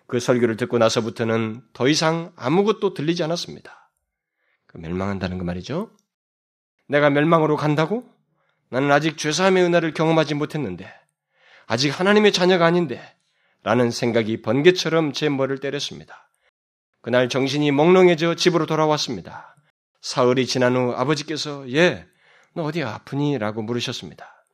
그 0.07 0.21
설교를 0.21 0.57
듣고 0.57 0.79
나서부터는 0.79 1.63
더 1.73 1.89
이상 1.89 2.33
아무것도 2.37 2.95
들리지 2.95 3.23
않았습니다. 3.23 3.91
그 4.67 4.79
멸망한다는 4.79 5.39
그 5.39 5.45
말이죠. 5.45 5.91
내가 6.89 7.11
멸망으로 7.11 7.57
간다고? 7.57 8.05
나는 8.69 8.91
아직 8.93 9.17
죄사함의 9.19 9.65
은혜를 9.65 9.95
경험하지 9.95 10.35
못했는데, 10.35 10.93
아직 11.67 11.89
하나님의 11.91 12.33
자녀가 12.33 12.67
아닌데, 12.67 13.01
라는 13.63 13.91
생각이 13.91 14.43
번개처럼 14.43 15.13
제 15.13 15.29
머리를 15.29 15.59
때렸습니다. 15.59 16.26
그날 17.07 17.29
정신이 17.29 17.71
몽롱해져 17.71 18.35
집으로 18.35 18.67
돌아왔습니다. 18.67 19.55
사흘이 20.01 20.45
지난 20.47 20.75
후 20.75 20.91
아버지께서, 20.91 21.71
예, 21.73 22.05
너 22.53 22.65
어디 22.65 22.83
아프니? 22.83 23.39
라고 23.39 23.63
물으셨습니다. 23.63 24.45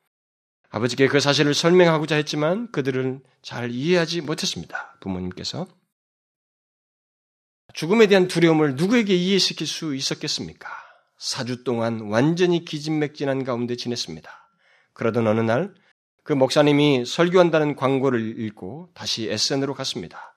아버지께 0.68 1.08
그 1.08 1.18
사실을 1.18 1.54
설명하고자 1.54 2.16
했지만 2.16 2.70
그들은 2.70 3.22
잘 3.40 3.70
이해하지 3.70 4.20
못했습니다. 4.20 4.98
부모님께서. 5.00 5.66
죽음에 7.72 8.06
대한 8.06 8.28
두려움을 8.28 8.76
누구에게 8.76 9.14
이해시킬 9.14 9.66
수 9.66 9.94
있었겠습니까? 9.94 10.68
4주 11.18 11.64
동안 11.64 12.02
완전히 12.02 12.66
기진맥진한 12.66 13.44
가운데 13.44 13.76
지냈습니다. 13.76 14.30
그러던 14.92 15.26
어느 15.26 15.40
날 15.40 15.74
그 16.24 16.32
목사님이 16.32 17.04
설교한다는 17.04 17.74
광고를 17.74 18.38
읽고 18.40 18.90
다시 18.94 19.28
에센으로 19.28 19.74
갔습니다. 19.74 20.31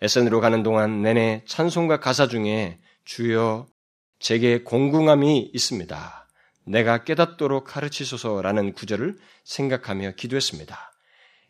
에센으로 0.00 0.40
가는 0.40 0.62
동안 0.62 1.02
내내 1.02 1.42
찬송과 1.46 2.00
가사 2.00 2.28
중에 2.28 2.78
주여 3.04 3.66
제게 4.20 4.62
공궁함이 4.62 5.50
있습니다. 5.52 6.28
내가 6.66 7.04
깨닫도록 7.04 7.64
가르치소서라는 7.64 8.72
구절을 8.74 9.16
생각하며 9.44 10.12
기도했습니다. 10.12 10.92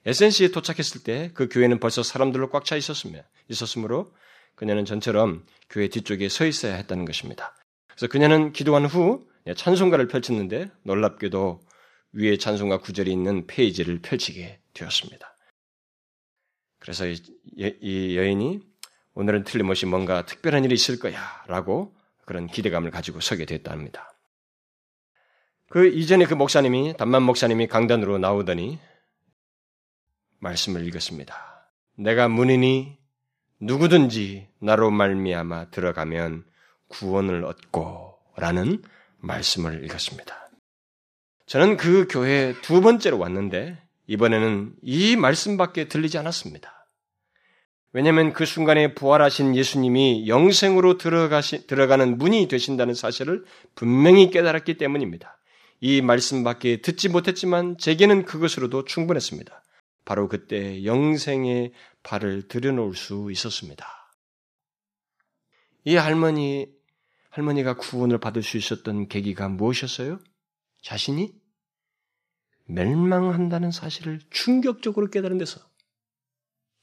에센시에 0.06 0.48
도착했을 0.48 1.02
때 1.02 1.30
그 1.34 1.48
교회는 1.48 1.80
벌써 1.80 2.02
사람들로 2.02 2.50
꽉 2.50 2.64
차 2.64 2.76
있었으며 2.76 3.20
있었으므로 3.48 4.12
그녀는 4.54 4.84
전처럼 4.84 5.44
교회 5.68 5.88
뒤쪽에 5.88 6.28
서 6.28 6.46
있어야 6.46 6.74
했다는 6.76 7.04
것입니다. 7.04 7.54
그래서 7.88 8.06
그녀는 8.06 8.52
기도한 8.52 8.86
후 8.86 9.26
찬송가를 9.56 10.08
펼쳤는데 10.08 10.70
놀랍게도 10.84 11.60
위에 12.12 12.36
찬송가 12.38 12.78
구절이 12.78 13.10
있는 13.10 13.46
페이지를 13.46 14.00
펼치게 14.00 14.60
되었습니다. 14.74 15.36
그래서 16.78 17.06
이, 17.06 17.20
이 17.56 18.16
여인이 18.16 18.60
오늘은 19.14 19.44
틀림없이 19.44 19.86
뭔가 19.86 20.24
특별한 20.24 20.64
일이 20.64 20.74
있을 20.74 20.98
거야 20.98 21.20
라고 21.46 21.94
그런 22.24 22.46
기대감을 22.46 22.90
가지고 22.90 23.20
서게 23.20 23.44
됐답니다. 23.44 24.12
그 25.70 25.86
이전에 25.86 26.24
그 26.24 26.34
목사님이, 26.34 26.96
담만 26.96 27.22
목사님이 27.22 27.66
강단으로 27.66 28.18
나오더니 28.18 28.78
말씀을 30.38 30.86
읽었습니다. 30.86 31.36
내가 31.96 32.28
문이니 32.28 32.96
누구든지 33.60 34.48
나로 34.60 34.90
말미암아 34.90 35.70
들어가면 35.70 36.44
구원을 36.88 37.44
얻고 37.44 38.18
라는 38.36 38.82
말씀을 39.18 39.84
읽었습니다. 39.84 40.48
저는 41.46 41.76
그 41.76 42.06
교회에 42.08 42.54
두 42.62 42.80
번째로 42.80 43.18
왔는데 43.18 43.82
이번에는 44.08 44.74
이 44.82 45.16
말씀밖에 45.16 45.88
들리지 45.88 46.18
않았습니다. 46.18 46.74
왜냐하면 47.92 48.32
그 48.32 48.44
순간에 48.44 48.94
부활하신 48.94 49.54
예수님이 49.54 50.28
영생으로 50.28 50.98
들어가시, 50.98 51.66
들어가는 51.66 52.18
문이 52.18 52.48
되신다는 52.48 52.94
사실을 52.94 53.44
분명히 53.74 54.30
깨달았기 54.30 54.76
때문입니다. 54.76 55.38
이 55.80 56.02
말씀밖에 56.02 56.80
듣지 56.80 57.08
못했지만 57.08 57.78
제게는 57.78 58.24
그것으로도 58.24 58.84
충분했습니다. 58.84 59.62
바로 60.04 60.28
그때 60.28 60.84
영생의 60.84 61.72
발을 62.02 62.48
들여놓을 62.48 62.94
수 62.94 63.30
있었습니다. 63.30 63.86
이 65.84 65.96
할머니, 65.96 66.66
할머니가 67.30 67.76
구원을 67.76 68.18
받을 68.18 68.42
수 68.42 68.56
있었던 68.56 69.08
계기가 69.08 69.48
무엇이었어요? 69.48 70.18
자신이 70.82 71.32
멸망한다는 72.68 73.70
사실을 73.70 74.20
충격적으로 74.30 75.10
깨달은 75.10 75.38
데서 75.38 75.60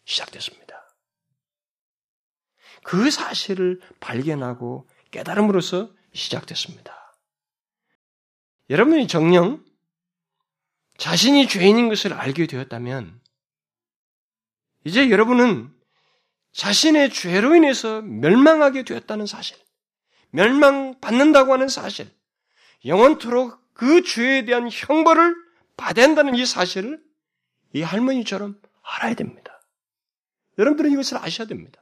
시작됐습니다. 0.05 0.65
그 2.83 3.09
사실을 3.09 3.81
발견하고 3.99 4.87
깨달음으로써 5.11 5.91
시작됐습니다. 6.13 6.93
여러분이 8.69 9.07
정령 9.07 9.63
자신이 10.97 11.47
죄인인 11.47 11.89
것을 11.89 12.13
알게 12.13 12.47
되었다면 12.47 13.21
이제 14.85 15.09
여러분은 15.09 15.73
자신의 16.53 17.11
죄로 17.11 17.55
인해서 17.55 18.01
멸망하게 18.01 18.83
되었다는 18.83 19.25
사실, 19.25 19.57
멸망받는다고 20.29 21.51
하는 21.51 21.67
사실, 21.67 22.09
영원토록 22.85 23.73
그 23.73 24.03
죄에 24.03 24.45
대한 24.45 24.69
형벌을 24.71 25.44
받아야 25.77 26.05
한다는 26.05 26.35
이 26.35 26.45
사실을 26.45 27.01
이 27.73 27.81
할머니처럼 27.81 28.59
알아야 28.81 29.13
됩니다. 29.15 29.61
여러분들은 30.57 30.91
이것을 30.91 31.17
아셔야 31.17 31.47
됩니다. 31.47 31.81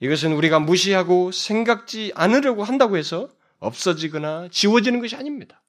이것은 0.00 0.32
우리가 0.32 0.58
무시하고 0.58 1.32
생각지 1.32 2.12
않으려고 2.14 2.64
한다고 2.64 2.96
해서 2.96 3.30
없어지거나 3.58 4.48
지워지는 4.50 5.00
것이 5.00 5.16
아닙니다. 5.16 5.62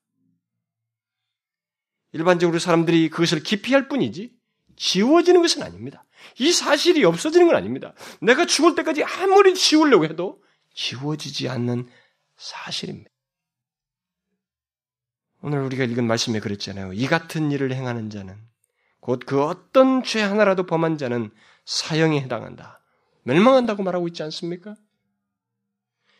일반적으로 2.11 2.59
사람들이 2.59 3.09
그것을 3.09 3.43
기피할 3.43 3.88
뿐이지 3.88 4.33
지워지는 4.77 5.41
것은 5.41 5.63
아닙니다. 5.63 6.05
이 6.39 6.51
사실이 6.51 7.03
없어지는 7.05 7.47
건 7.47 7.55
아닙니다. 7.55 7.93
내가 8.21 8.45
죽을 8.45 8.75
때까지 8.75 9.03
아무리 9.03 9.53
지우려고 9.53 10.05
해도 10.05 10.41
지워지지 10.73 11.49
않는 11.49 11.88
사실입니다. 12.38 13.09
오늘 15.45 15.60
우리가 15.62 15.84
읽은 15.84 16.08
말씀에 16.08 16.39
그랬잖아요. 16.39 16.93
이 16.93 17.05
같은 17.05 17.51
일을 17.51 17.71
행하는 17.71 18.10
자는 18.10 18.36
곧 18.99 19.27
그 19.27 19.43
어떤 19.43 20.01
죄 20.01 20.19
하나라도 20.23 20.65
범한 20.65 20.97
자는 20.97 21.29
사형에 21.65 22.19
해당한다. 22.21 22.81
멸망한다고 23.21 23.84
말하고 23.84 24.08
있지 24.08 24.23
않습니까? 24.23 24.73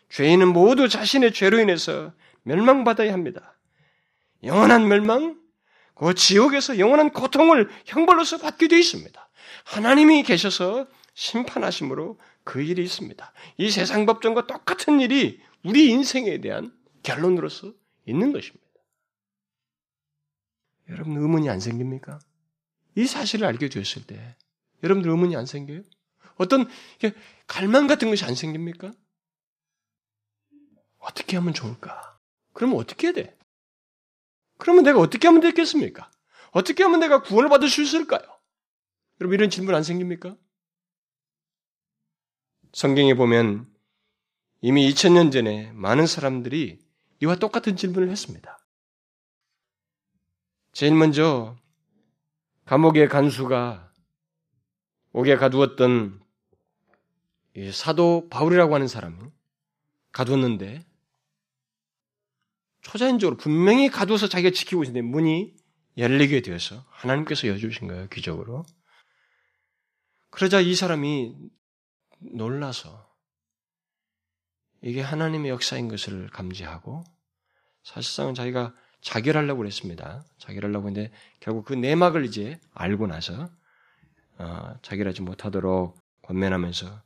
죄인은 0.10 0.50
모두 0.50 0.88
자신의 0.88 1.34
죄로 1.34 1.60
인해서 1.60 2.14
멸망받아야 2.44 3.12
합니다. 3.12 3.58
영원한 4.44 4.88
멸망, 4.88 5.40
그 5.96 6.14
지옥에서 6.14 6.78
영원한 6.78 7.10
고통을 7.12 7.68
형벌로서 7.86 8.38
받게 8.38 8.68
되어 8.68 8.78
있습니다. 8.78 9.30
하나님이 9.64 10.22
계셔서 10.22 10.86
심판하심으로 11.16 12.20
그 12.44 12.62
일이 12.62 12.84
있습니다. 12.84 13.34
이 13.58 13.72
세상 13.72 14.06
법정과 14.06 14.46
똑같은 14.46 15.02
일이 15.02 15.42
우리 15.64 15.90
인생에 15.90 16.42
대한 16.42 16.72
결론으로서 17.02 17.74
있는 18.06 18.32
것입니다. 18.32 18.65
여러분 20.90 21.18
의문이 21.18 21.50
안 21.50 21.60
생깁니까? 21.60 22.20
이 22.96 23.06
사실을 23.06 23.48
알게 23.48 23.70
되었을 23.70 24.06
때 24.06 24.36
여러분들 24.84 25.10
의문이 25.10 25.36
안 25.36 25.46
생겨요? 25.46 25.82
어떤 26.36 26.68
갈망 27.48 27.88
같은 27.88 28.10
것이 28.10 28.26
안 28.26 28.36
생깁니까? 28.36 28.94
어떻게 31.00 31.38
하면 31.38 31.54
좋을까? 31.54 32.20
그러면 32.54 32.78
어떻게 32.78 33.08
해야 33.08 33.14
돼? 33.14 33.38
그러면 34.58 34.84
내가 34.84 35.00
어떻게 35.00 35.28
하면 35.28 35.42
되겠습니까? 35.42 36.12
어떻게 36.52 36.84
하면 36.84 37.00
내가 37.00 37.22
구원을 37.22 37.50
받을 37.50 37.70
수 37.70 37.82
있을까요? 37.82 38.22
여러분 39.20 39.36
이런 39.36 39.50
질문 39.50 39.76
안 39.76 39.84
생깁니까? 39.84 40.38
성경에 42.74 43.14
보면 43.14 43.66
이미 44.62 44.90
2000년 44.92 45.32
전에 45.32 45.72
많은 45.74 46.08
사람들이 46.08 46.80
이와 47.22 47.36
똑같은 47.36 47.78
질문을 47.78 48.10
했습니다. 48.10 48.58
제일 50.76 50.94
먼저 50.94 51.56
감옥의 52.66 53.08
간수가 53.08 53.94
옥에 55.14 55.38
가두었던 55.38 56.22
사도 57.72 58.28
바울이라고 58.30 58.76
하는 58.76 58.90
사람이 58.90 59.18
가두었는데 60.12 60.86
초자연적으로 62.82 63.38
분명히 63.38 63.88
가두어서 63.88 64.28
자기가 64.28 64.50
지키고 64.50 64.84
있는데 64.84 65.02
문이 65.02 65.56
열리게 65.98 66.42
되어서 66.42 66.86
하나님께서 66.90 67.48
여주신 67.48 67.88
거예요, 67.88 68.10
기적으로. 68.10 68.66
그러자 70.30 70.60
이 70.60 70.76
사람이 70.76 71.38
놀라서 72.20 73.16
이게 74.82 75.00
하나님의 75.00 75.52
역사인 75.52 75.88
것을 75.88 76.30
감지하고 76.32 77.06
사실상은 77.82 78.34
자기가 78.34 78.76
자결하려고 79.06 79.60
그랬습니다. 79.60 80.26
자결하려고 80.40 80.88
했는데 80.88 81.14
결국 81.40 81.64
그 81.64 81.74
내막을 81.74 82.26
이제 82.26 82.60
알고 82.74 83.06
나서 83.06 83.52
어, 84.40 84.74
자결하지 84.82 85.22
못하도록 85.22 85.96
권면하면서 86.24 87.04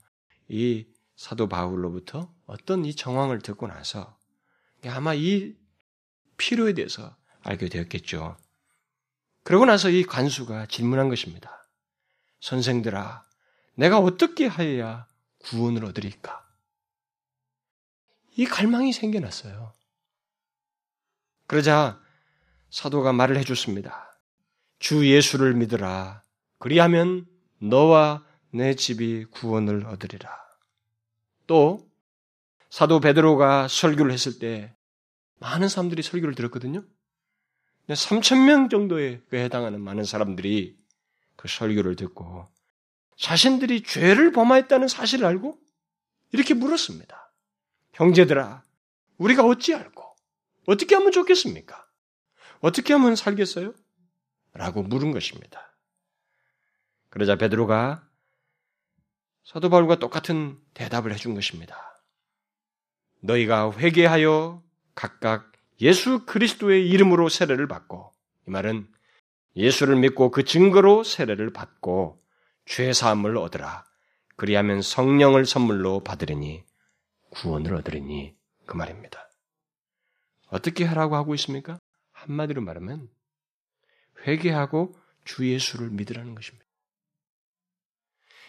이 0.47 0.87
사도 1.17 1.49
바울로부터 1.49 2.33
어떤 2.45 2.85
이 2.85 2.95
정황을 2.95 3.39
듣고 3.39 3.67
나서 3.67 4.17
아마 4.85 5.13
이 5.13 5.57
필요에 6.37 6.73
대해서 6.73 7.17
알게 7.41 7.67
되었겠죠. 7.67 8.37
그러고 9.43 9.65
나서 9.65 9.89
이 9.89 10.03
관수가 10.03 10.67
질문한 10.67 11.09
것입니다. 11.09 11.69
선생들아, 12.39 13.25
내가 13.75 13.99
어떻게 13.99 14.47
하여야 14.47 15.05
구원을 15.39 15.83
얻으리까? 15.83 16.47
이 18.37 18.45
갈망이 18.45 18.93
생겨났어요. 18.93 19.73
그러자 21.49 21.99
사도가 22.69 23.11
말을 23.11 23.35
해줬습니다. 23.39 24.15
주 24.77 25.09
예수를 25.09 25.55
믿으라. 25.55 26.21
그리하면 26.59 27.25
너와 27.57 28.23
내 28.51 28.75
집이 28.75 29.25
구원을 29.31 29.87
얻으리라. 29.87 30.29
또 31.47 31.89
사도 32.69 32.99
베드로가 32.99 33.67
설교를 33.67 34.11
했을 34.11 34.37
때 34.37 34.75
많은 35.39 35.69
사람들이 35.69 36.03
설교를 36.03 36.35
들었거든요. 36.35 36.83
3천 37.87 38.45
명 38.45 38.69
정도에 38.69 39.23
해당하는 39.33 39.81
많은 39.81 40.03
사람들이 40.03 40.77
그 41.35 41.47
설교를 41.47 41.95
듣고 41.95 42.47
자신들이 43.17 43.81
죄를 43.81 44.31
범하였다는 44.33 44.87
사실을 44.87 45.25
알고 45.25 45.57
이렇게 46.31 46.53
물었습니다. 46.53 47.33
형제들아, 47.93 48.61
우리가 49.17 49.43
어찌 49.43 49.73
알고 49.73 49.98
어떻게 50.69 50.93
하면 50.93 51.11
좋겠습니까? 51.11 51.83
어떻게 52.59 52.93
하면 52.93 53.15
살겠어요? 53.15 53.73
라고 54.53 54.83
물은 54.83 55.11
것입니다. 55.11 55.75
그러자 57.09 57.37
베드로가 57.37 58.07
사도 59.43 59.71
바울과 59.71 59.97
똑같은 59.97 60.59
대답을 60.75 61.11
해준 61.11 61.33
것입니다. 61.33 61.75
너희가 63.21 63.71
회개하여 63.71 64.63
각각 64.93 65.51
예수 65.81 66.23
그리스도의 66.27 66.87
이름으로 66.87 67.29
세례를 67.29 67.67
받고 67.67 68.13
이 68.47 68.51
말은 68.51 68.87
예수를 69.55 69.95
믿고 69.95 70.29
그 70.29 70.43
증거로 70.43 71.03
세례를 71.03 71.51
받고 71.51 72.23
죄 72.65 72.93
사함을 72.93 73.37
얻으라. 73.37 73.85
그리하면 74.35 74.83
성령을 74.83 75.47
선물로 75.47 76.03
받으리니 76.03 76.63
구원을 77.31 77.73
얻으리니 77.73 78.37
그 78.67 78.75
말입니다. 78.77 79.28
어떻게 80.49 80.83
하라고 80.85 81.15
하고 81.15 81.33
있습니까? 81.35 81.79
한마디로 82.11 82.61
말하면 82.61 83.09
회개하고 84.27 84.95
주 85.25 85.47
예수를 85.47 85.89
믿으라는 85.91 86.35
것입니다. 86.35 86.65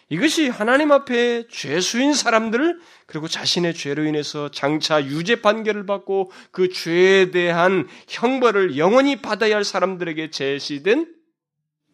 이것이 0.09 0.49
하나님 0.49 0.91
앞에 0.91 1.47
죄수인 1.47 2.13
사람들 2.13 2.81
그리고 3.05 3.29
자신의 3.29 3.73
죄로 3.73 4.03
인해서 4.03 4.51
장차 4.51 5.01
유죄 5.05 5.41
판결을 5.41 5.85
받고 5.85 6.31
그 6.51 6.67
죄에 6.67 7.31
대한 7.31 7.87
형벌을 8.09 8.77
영원히 8.77 9.21
받아야 9.21 9.55
할 9.55 9.63
사람들에게 9.63 10.31
제시된 10.31 11.15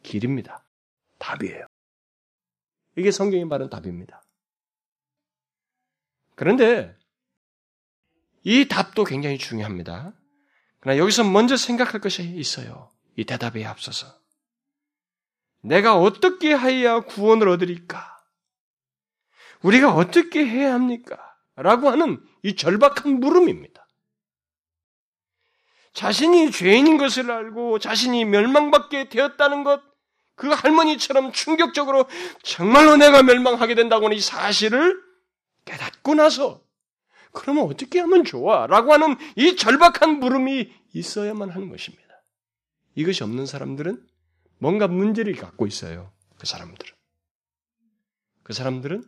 길입니다. 0.02 0.66
답이에요. 1.20 1.68
이게 2.96 3.12
성경이 3.12 3.46
말하는 3.46 3.70
답입니다. 3.70 4.24
그런데 6.34 6.96
이 8.48 8.70
답도 8.70 9.04
굉장히 9.04 9.38
중요합니다. 9.38 10.14
그러나 10.80 10.98
여기서 11.00 11.26
먼저 11.26 11.58
생각할 11.58 12.00
것이 12.00 12.24
있어요. 12.24 12.90
이 13.18 13.26
대답에 13.26 13.66
앞서서. 13.66 14.08
내가 15.60 15.98
어떻게 15.98 16.54
하여야 16.54 17.02
구원을 17.02 17.50
얻으리까? 17.50 18.18
우리가 19.64 19.94
어떻게 19.94 20.46
해야 20.46 20.74
합니까? 20.74 21.18
라고 21.58 21.90
하는 21.90 22.26
이 22.42 22.56
절박한 22.56 23.20
물음입니다. 23.20 23.86
자신이 25.92 26.50
죄인인 26.52 26.98
것을 26.98 27.30
알고 27.30 27.80
자신이 27.80 28.24
멸망받게 28.24 29.10
되었다는 29.10 29.66
것, 29.66 29.82
그 30.36 30.48
할머니처럼 30.48 31.34
충격적으로 31.34 32.06
정말로 32.44 32.96
내가 32.96 33.24
멸망하게 33.24 33.76
된다고 33.76 34.06
하는 34.06 34.16
이 34.16 34.22
사실을 34.22 35.04
깨닫고 35.66 36.16
나서 36.16 36.66
그러면 37.38 37.66
어떻게 37.66 38.00
하면 38.00 38.24
좋아? 38.24 38.66
라고 38.66 38.94
하는 38.94 39.16
이 39.36 39.56
절박한 39.56 40.20
물음이 40.20 40.74
있어야만 40.94 41.52
하는 41.52 41.70
것입니다. 41.70 42.04
이것이 42.96 43.24
없는 43.24 43.46
사람들은 43.46 44.06
뭔가 44.58 44.88
문제를 44.88 45.36
갖고 45.36 45.68
있어요. 45.68 46.12
그 46.40 46.48
사람들은. 46.48 46.96
그 48.42 48.54
사람들은 48.54 49.04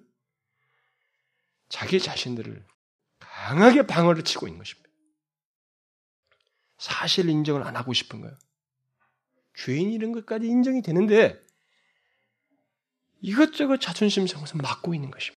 자기 1.69 1.99
자신들을 1.99 2.65
강하게 3.19 3.87
방어를 3.87 4.23
치고 4.23 4.47
있는 4.47 4.59
것입니다. 4.59 4.89
사실 6.77 7.29
인정을 7.29 7.63
안 7.63 7.75
하고 7.75 7.93
싶은 7.93 8.21
거예요. 8.21 8.37
죄인 9.55 9.91
이런 9.91 10.11
것까지 10.11 10.45
인정이 10.45 10.83
되는데 10.83 11.41
이것저것 13.21 13.81
자존심 13.81 14.27
상해서 14.27 14.55
막고 14.57 14.93
있는 14.93 15.09
것입니다. 15.09 15.38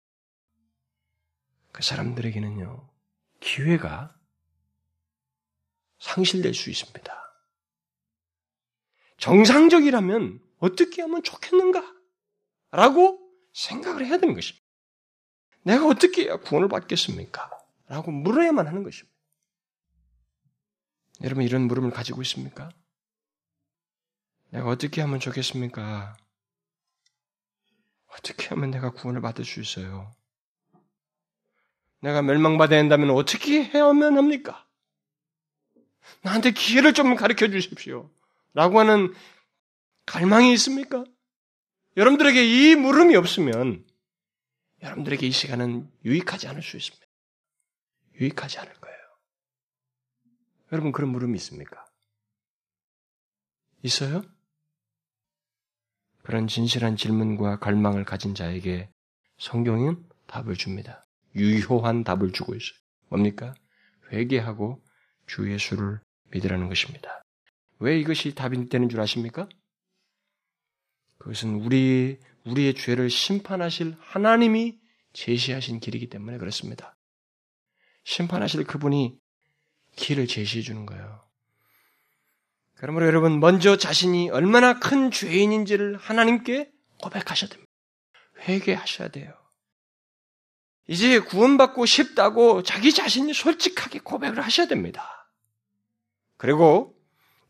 그 1.79 1.85
사람들에게는요, 1.85 2.89
기회가 3.39 4.13
상실될 5.99 6.53
수 6.53 6.69
있습니다. 6.69 7.33
정상적이라면 9.17 10.43
어떻게 10.57 11.01
하면 11.03 11.23
좋겠는가? 11.23 11.95
라고 12.71 13.31
생각을 13.53 14.05
해야 14.05 14.17
되는 14.17 14.35
것입니다. 14.35 14.65
내가 15.63 15.87
어떻게 15.87 16.23
해야 16.23 16.35
구원을 16.35 16.67
받겠습니까? 16.67 17.49
라고 17.87 18.11
물어야만 18.11 18.67
하는 18.67 18.83
것입니다. 18.83 19.17
여러분 21.23 21.45
이런 21.45 21.61
물음을 21.61 21.91
가지고 21.91 22.21
있습니까? 22.23 22.69
내가 24.49 24.67
어떻게 24.67 24.99
하면 24.99 25.21
좋겠습니까? 25.21 26.17
어떻게 28.07 28.49
하면 28.49 28.69
내가 28.69 28.91
구원을 28.91 29.21
받을 29.21 29.45
수 29.45 29.61
있어요? 29.61 30.18
내가 32.01 32.21
멸망받아야 32.21 32.79
한다면 32.79 33.11
어떻게 33.11 33.63
해야만 33.63 34.17
합니까? 34.17 34.67
나한테 36.21 36.51
기회를 36.51 36.93
좀 36.93 37.15
가르쳐 37.15 37.47
주십시오. 37.47 38.09
라고 38.53 38.79
하는 38.79 39.13
갈망이 40.05 40.53
있습니까? 40.53 41.03
여러분들에게 41.97 42.71
이 42.71 42.75
물음이 42.75 43.15
없으면 43.15 43.85
여러분들에게 44.81 45.27
이 45.27 45.31
시간은 45.31 45.91
유익하지 46.05 46.47
않을 46.47 46.61
수 46.61 46.77
있습니다. 46.77 47.05
유익하지 48.19 48.59
않을 48.59 48.73
거예요. 48.73 48.97
여러분 50.71 50.91
그런 50.91 51.09
물음이 51.11 51.35
있습니까? 51.37 51.85
있어요? 53.81 54.23
그런 56.23 56.47
진실한 56.47 56.95
질문과 56.95 57.59
갈망을 57.59 58.05
가진 58.05 58.35
자에게 58.35 58.89
성경은 59.39 60.07
답을 60.27 60.55
줍니다. 60.55 61.08
유효한 61.35 62.03
답을 62.03 62.31
주고 62.31 62.55
있어요. 62.55 62.77
뭡니까? 63.09 63.53
회개하고 64.11 64.81
주 65.27 65.51
예수를 65.51 65.99
믿으라는 66.31 66.67
것입니다. 66.67 67.23
왜 67.79 67.99
이것이 67.99 68.35
답이 68.35 68.69
되는 68.69 68.89
줄 68.89 68.99
아십니까? 68.99 69.47
그것은 71.17 71.55
우리 71.55 72.19
우리의 72.45 72.73
죄를 72.73 73.09
심판하실 73.09 73.95
하나님이 73.99 74.79
제시하신 75.13 75.79
길이기 75.79 76.09
때문에 76.09 76.37
그렇습니다. 76.37 76.95
심판하실 78.03 78.63
그분이 78.63 79.17
길을 79.95 80.27
제시해 80.27 80.63
주는 80.63 80.85
거예요. 80.85 81.27
그러므로 82.75 83.05
여러분 83.05 83.39
먼저 83.39 83.75
자신이 83.75 84.29
얼마나 84.29 84.79
큰 84.79 85.11
죄인인지를 85.11 85.97
하나님께 85.97 86.71
고백하셔야 87.01 87.49
됩니다. 87.49 87.69
회개하셔야 88.47 89.09
돼요. 89.09 89.38
이제 90.89 91.19
구원받고 91.19 91.85
싶다고 91.85 92.63
자기 92.63 92.91
자신이 92.91 93.31
솔직하게 93.31 93.99
고백을 93.99 94.41
하셔야 94.41 94.65
됩니다. 94.65 95.29
그리고 96.35 96.95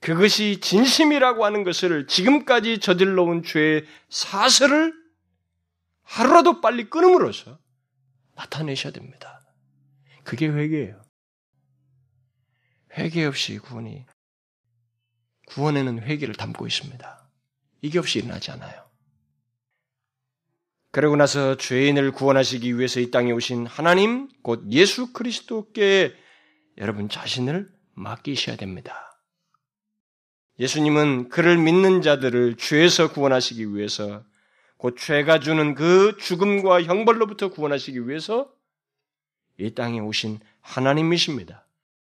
그것이 0.01 0.59
진심이라고 0.59 1.45
하는 1.45 1.63
것을 1.63 2.05
지금까지 2.05 2.79
저질러 2.79 3.23
온 3.23 3.43
죄의 3.43 3.85
사슬을 4.09 4.93
하루라도 6.03 6.59
빨리 6.59 6.89
끊음으로써 6.89 7.57
나타내셔야 8.35 8.91
됩니다. 8.91 9.41
그게 10.25 10.49
회개예요. 10.49 11.01
회개 12.97 13.23
없이 13.23 13.57
구원이 13.57 14.05
구원에는 15.47 16.03
회개를 16.03 16.35
담고 16.35 16.67
있습니다. 16.67 17.29
이게 17.83 17.99
없이 17.99 18.19
일어나지 18.19 18.51
않아요. 18.51 18.88
그러고 20.91 21.15
나서 21.15 21.55
죄인을 21.55 22.11
구원하시기 22.11 22.77
위해서 22.77 22.99
이 22.99 23.11
땅에 23.11 23.31
오신 23.31 23.67
하나님, 23.67 24.27
곧 24.41 24.63
예수 24.71 25.13
그리스도께 25.13 26.15
여러분 26.77 27.09
자신을 27.09 27.69
맡기셔야 27.93 28.55
됩니다. 28.55 29.19
예수님은 30.59 31.29
그를 31.29 31.57
믿는 31.57 32.01
자들을 32.01 32.55
죄에서 32.57 33.11
구원하시기 33.11 33.75
위해서 33.75 34.23
곧 34.77 34.97
죄가 34.97 35.39
주는 35.39 35.75
그 35.75 36.17
죽음과 36.19 36.83
형벌로부터 36.83 37.49
구원하시기 37.49 38.07
위해서 38.07 38.51
이 39.57 39.73
땅에 39.75 39.99
오신 39.99 40.39
하나님이십니다. 40.61 41.67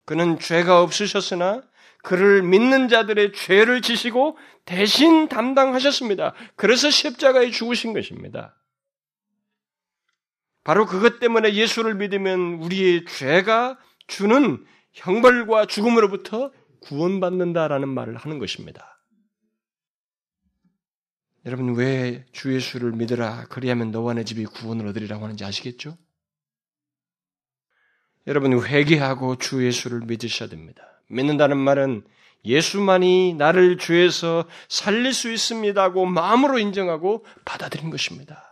그는 0.04 0.38
죄가 0.38 0.82
없으셨으나 0.82 1.62
그를 2.02 2.42
믿는 2.42 2.88
자들의 2.88 3.32
죄를 3.32 3.82
지시고 3.82 4.38
대신 4.64 5.28
담당하셨습니다. 5.28 6.34
그래서 6.56 6.90
십자가에 6.90 7.50
죽으신 7.50 7.92
것입니다. 7.92 8.56
바로 10.64 10.86
그것 10.86 11.20
때문에 11.20 11.54
예수를 11.54 11.94
믿으면 11.94 12.62
우리의 12.62 13.04
죄가 13.06 13.78
주는 14.06 14.64
형벌과 14.92 15.66
죽음으로부터 15.66 16.52
구원받는다라는 16.80 17.88
말을 17.88 18.16
하는 18.16 18.38
것입니다. 18.38 19.02
여러분 21.46 21.74
왜 21.74 22.24
주 22.32 22.54
예수를 22.54 22.92
믿으라 22.92 23.46
그리하면 23.48 23.90
너와 23.90 24.14
내 24.14 24.24
집이 24.24 24.44
구원을 24.44 24.86
얻으리라고 24.88 25.24
하는지 25.24 25.44
아시겠죠? 25.44 25.96
여러분 28.26 28.52
회개하고 28.62 29.36
주 29.36 29.64
예수를 29.64 30.00
믿으셔야 30.00 30.48
됩니다. 30.48 30.82
믿는다는 31.08 31.56
말은 31.56 32.04
예수만이 32.44 33.34
나를 33.34 33.78
죄에서 33.78 34.46
살릴 34.68 35.12
수 35.12 35.32
있습니다고 35.32 36.06
마음으로 36.06 36.58
인정하고 36.58 37.24
받아들인 37.44 37.90
것입니다. 37.90 38.49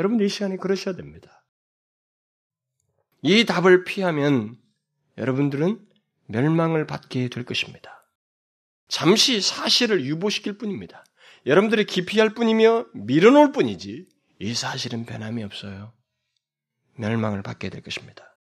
여러분 0.00 0.18
이 0.18 0.30
시간에 0.30 0.56
그러셔야 0.56 0.96
됩니다. 0.96 1.44
이 3.20 3.44
답을 3.44 3.84
피하면 3.84 4.56
여러분들은 5.18 5.86
멸망을 6.24 6.86
받게 6.86 7.28
될 7.28 7.44
것입니다. 7.44 8.10
잠시 8.88 9.42
사실을 9.42 10.02
유보시킬 10.06 10.56
뿐입니다. 10.56 11.04
여러분들이 11.44 11.84
기피할 11.84 12.30
뿐이며 12.30 12.86
밀어놓을 12.94 13.52
뿐이지 13.52 14.08
이 14.38 14.54
사실은 14.54 15.04
변함이 15.04 15.44
없어요. 15.44 15.92
멸망을 16.96 17.42
받게 17.42 17.68
될 17.68 17.82
것입니다. 17.82 18.38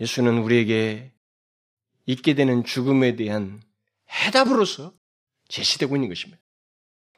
예수는 0.00 0.36
우리에게 0.36 1.14
있게 2.04 2.34
되는 2.34 2.62
죽음에 2.62 3.16
대한 3.16 3.62
해답으로서 4.10 4.92
제시되고 5.48 5.96
있는 5.96 6.10
것입니다. 6.10 6.42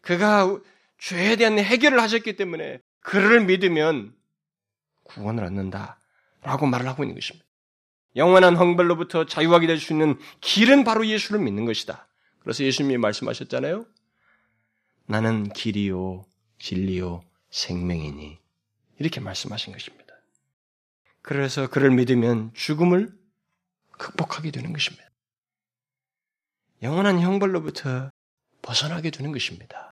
그가 0.03 0.61
죄에 0.98 1.34
대한 1.34 1.59
해결을 1.59 2.00
하셨기 2.00 2.36
때문에 2.36 2.80
그를 3.03 3.44
믿으면 3.44 4.14
구원을 5.05 5.44
얻는다. 5.44 6.00
라고 6.42 6.66
말을 6.66 6.86
하고 6.88 7.05
있는 7.05 7.14
것입니다. 7.14 7.46
영원한 8.16 8.57
황벌로부터 8.57 9.26
자유하게 9.26 9.66
될 9.66 9.78
수 9.78 9.92
있는 9.92 10.18
길은 10.40 10.84
바로 10.84 11.07
예수를 11.07 11.40
믿는 11.40 11.64
것이다. 11.64 12.09
그래서 12.40 12.64
예수님이 12.64 12.98
말씀하셨잖아요. 12.98 13.86
나는 15.07 15.48
길이요, 15.50 16.24
진리요, 16.59 17.24
생명이니. 17.50 18.38
이렇게 18.98 19.20
말씀하신 19.20 19.72
것입니다. 19.72 20.14
그래서 21.22 21.68
그를 21.68 21.90
믿으면 21.92 22.53
죽음을 22.55 23.16
극복하게 23.92 24.50
되는 24.50 24.72
것입니다. 24.72 25.09
영원한 26.82 27.20
형벌로부터 27.20 28.11
벗어나게 28.62 29.11
되는 29.11 29.30
것입니다. 29.32 29.91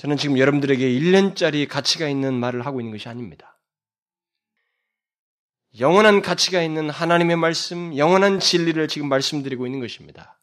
저는 0.00 0.16
지금 0.16 0.38
여러분들에게 0.38 0.88
1년짜리 0.88 1.68
가치가 1.68 2.08
있는 2.08 2.32
말을 2.32 2.64
하고 2.64 2.80
있는 2.80 2.90
것이 2.90 3.06
아닙니다. 3.06 3.60
영원한 5.78 6.22
가치가 6.22 6.62
있는 6.62 6.88
하나님의 6.88 7.36
말씀, 7.36 7.94
영원한 7.94 8.40
진리를 8.40 8.88
지금 8.88 9.10
말씀드리고 9.10 9.66
있는 9.66 9.78
것입니다. 9.78 10.40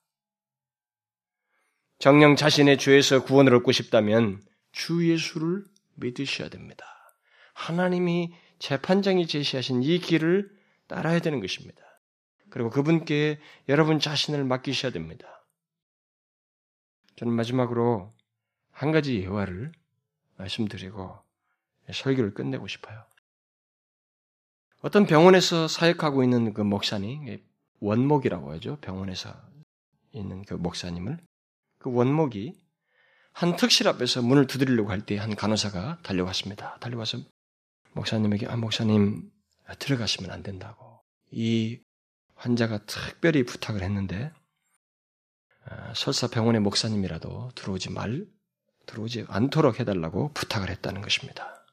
정령 1.98 2.36
자신의 2.36 2.78
죄에서 2.78 3.24
구원을 3.24 3.56
얻고 3.56 3.72
싶다면 3.72 4.44
주 4.74 5.10
예수를 5.10 5.64
믿으셔야 5.96 6.50
됩니다. 6.50 6.86
하나님이 7.56 8.36
재판장이 8.60 9.26
제시하신 9.26 9.82
이 9.82 9.98
길을 9.98 10.52
따라야 10.86 11.18
되는 11.18 11.40
것입니다. 11.40 11.82
그리고 12.52 12.70
그분께 12.70 13.40
여러분 13.70 14.00
자신을 14.00 14.44
맡기셔야 14.44 14.92
됩니다. 14.92 15.44
저는 17.16 17.34
마지막으로 17.34 18.16
한 18.78 18.92
가지 18.92 19.20
예화를 19.22 19.72
말씀드리고 20.38 21.18
설교를 21.92 22.36
끝내고 22.36 22.68
싶어요. 22.68 23.04
어떤 24.82 25.08
병원에서 25.08 25.68
사역하고 25.68 26.24
있는 26.24 26.54
그 26.54 26.62
목사님, 26.62 27.42
원목이라고 27.80 28.52
하죠. 28.54 28.78
병원에서 28.82 29.34
있는 30.12 30.44
그 30.44 30.54
목사님을. 30.54 31.18
그 31.80 31.92
원목이 31.92 32.56
한 33.34 33.56
특실 33.56 33.88
앞에서 33.88 34.22
문을 34.22 34.46
두드리려고 34.46 34.92
할 34.92 35.06
때 35.06 35.18
한 35.18 35.36
간호사가 35.36 36.00
달려왔습니다. 36.04 36.78
달려와서 36.80 37.18
목사님에게, 37.94 38.46
아, 38.46 38.58
목사님, 38.58 39.32
들어가시면 39.80 40.30
안 40.30 40.44
된다고. 40.44 41.02
이 41.32 41.80
환자가 42.36 42.86
특별히 42.86 43.44
부탁을 43.44 43.82
했는데, 43.82 44.32
아, 45.66 45.94
설사 45.96 46.28
병원의 46.28 46.62
목사님이라도 46.62 47.54
들어오지 47.56 47.90
말, 47.92 48.28
들어오지 48.88 49.26
않도록 49.30 49.80
해달라고 49.80 50.32
부탁을 50.34 50.70
했다는 50.70 51.02
것입니다. 51.02 51.64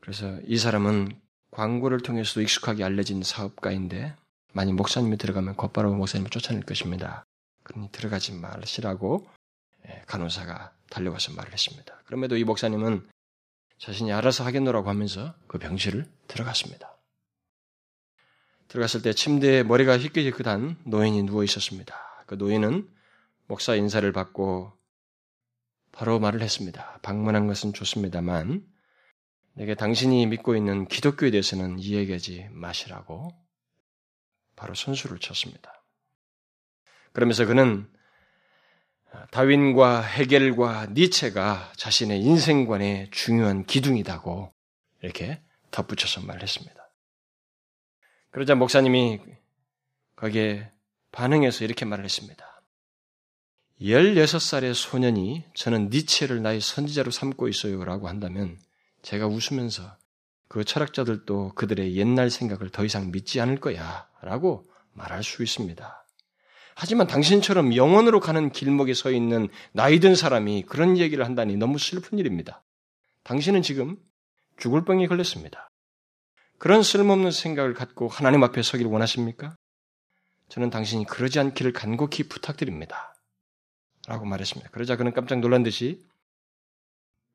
그래서 0.00 0.38
이 0.46 0.56
사람은 0.56 1.20
광고를 1.50 2.00
통해서도 2.00 2.42
익숙하게 2.42 2.84
알려진 2.84 3.22
사업가인데, 3.22 4.14
만약 4.52 4.74
목사님이 4.74 5.16
들어가면 5.18 5.56
곧바로 5.56 5.92
목사님을 5.94 6.30
쫓아낼 6.30 6.62
것입니다. 6.62 7.24
그러니 7.64 7.90
들어가지 7.90 8.32
마시라고 8.32 9.28
예, 9.88 10.02
간호사가 10.06 10.72
달려와서 10.90 11.32
말을 11.34 11.52
했습니다. 11.52 12.00
그럼에도 12.06 12.36
이 12.36 12.44
목사님은 12.44 13.08
자신이 13.78 14.12
알아서 14.12 14.44
하겠노라고 14.44 14.88
하면서 14.88 15.34
그 15.46 15.58
병실을 15.58 16.06
들어갔습니다. 16.26 16.96
들어갔을 18.68 19.02
때 19.02 19.12
침대에 19.12 19.62
머리가 19.62 19.98
희끗희끗한 19.98 20.78
노인이 20.84 21.22
누워 21.22 21.44
있었습니다. 21.44 21.94
그 22.26 22.34
노인은 22.34 22.88
목사 23.46 23.74
인사를 23.74 24.10
받고 24.12 24.77
바로 25.98 26.20
말을 26.20 26.42
했습니다. 26.42 27.00
방문한 27.02 27.48
것은 27.48 27.72
좋습니다만 27.72 28.64
내게 29.54 29.74
당신이 29.74 30.26
믿고 30.26 30.54
있는 30.54 30.86
기독교에 30.86 31.32
대해서는 31.32 31.80
이야기하지 31.80 32.50
마시라고 32.52 33.32
바로 34.54 34.74
선수를 34.76 35.18
쳤습니다. 35.18 35.82
그러면서 37.12 37.46
그는 37.46 37.90
다윈과 39.32 40.02
헤겔과 40.02 40.86
니체가 40.92 41.72
자신의 41.74 42.20
인생관의 42.20 43.10
중요한 43.10 43.66
기둥이다고 43.66 44.54
이렇게 45.02 45.42
덧붙여서 45.72 46.20
말했습니다. 46.20 46.76
그러자 48.30 48.54
목사님이 48.54 49.20
거기에 50.14 50.70
반응해서 51.10 51.64
이렇게 51.64 51.84
말을 51.84 52.04
했습니다. 52.04 52.47
16살의 53.80 54.74
소년이 54.74 55.44
저는 55.54 55.90
니체를 55.90 56.42
나의 56.42 56.60
선지자로 56.60 57.10
삼고 57.10 57.48
있어요 57.48 57.84
라고 57.84 58.08
한다면 58.08 58.58
제가 59.02 59.26
웃으면서 59.28 59.96
그 60.48 60.64
철학자들도 60.64 61.52
그들의 61.54 61.96
옛날 61.96 62.30
생각을 62.30 62.70
더 62.70 62.84
이상 62.84 63.12
믿지 63.12 63.40
않을 63.40 63.60
거야 63.60 64.08
라고 64.20 64.64
말할 64.94 65.22
수 65.22 65.42
있습니다. 65.42 66.04
하지만 66.74 67.06
당신처럼 67.06 67.76
영원으로 67.76 68.20
가는 68.20 68.50
길목에 68.50 68.94
서 68.94 69.10
있는 69.10 69.48
나이 69.72 70.00
든 70.00 70.14
사람이 70.14 70.62
그런 70.62 70.96
얘기를 70.98 71.24
한다니 71.24 71.56
너무 71.56 71.78
슬픈 71.78 72.18
일입니다. 72.18 72.64
당신은 73.24 73.62
지금 73.62 73.96
죽을 74.58 74.84
병에 74.84 75.06
걸렸습니다. 75.06 75.68
그런 76.58 76.82
쓸모없는 76.82 77.30
생각을 77.30 77.74
갖고 77.74 78.08
하나님 78.08 78.42
앞에 78.42 78.62
서기를 78.62 78.90
원하십니까? 78.90 79.56
저는 80.48 80.70
당신이 80.70 81.04
그러지 81.04 81.38
않기를 81.38 81.72
간곡히 81.72 82.24
부탁드립니다. 82.24 83.14
라고 84.08 84.24
말했습니다. 84.24 84.70
그러자 84.70 84.96
그는 84.96 85.12
깜짝 85.12 85.38
놀란 85.40 85.62
듯이 85.62 86.02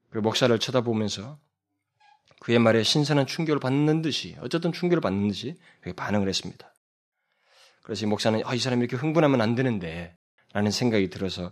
그 0.10 0.18
목사를 0.18 0.58
쳐다보면서 0.58 1.40
그의 2.40 2.58
말에 2.58 2.82
신선한 2.82 3.28
충격을 3.28 3.60
받는 3.60 4.02
듯이 4.02 4.36
어쨌든 4.40 4.72
충격을 4.74 5.00
받는 5.00 5.28
듯이 5.28 5.56
반응을 5.96 6.28
했습니다. 6.28 6.74
그래서 7.84 8.06
이 8.06 8.10
목사는 8.10 8.42
아, 8.44 8.56
이 8.56 8.60
사람이 8.60 8.82
이렇게 8.82 8.96
흥분하면 8.96 9.40
안 9.40 9.54
되는데 9.54 10.18
라는 10.52 10.72
생각이 10.72 11.12
들어서 11.12 11.52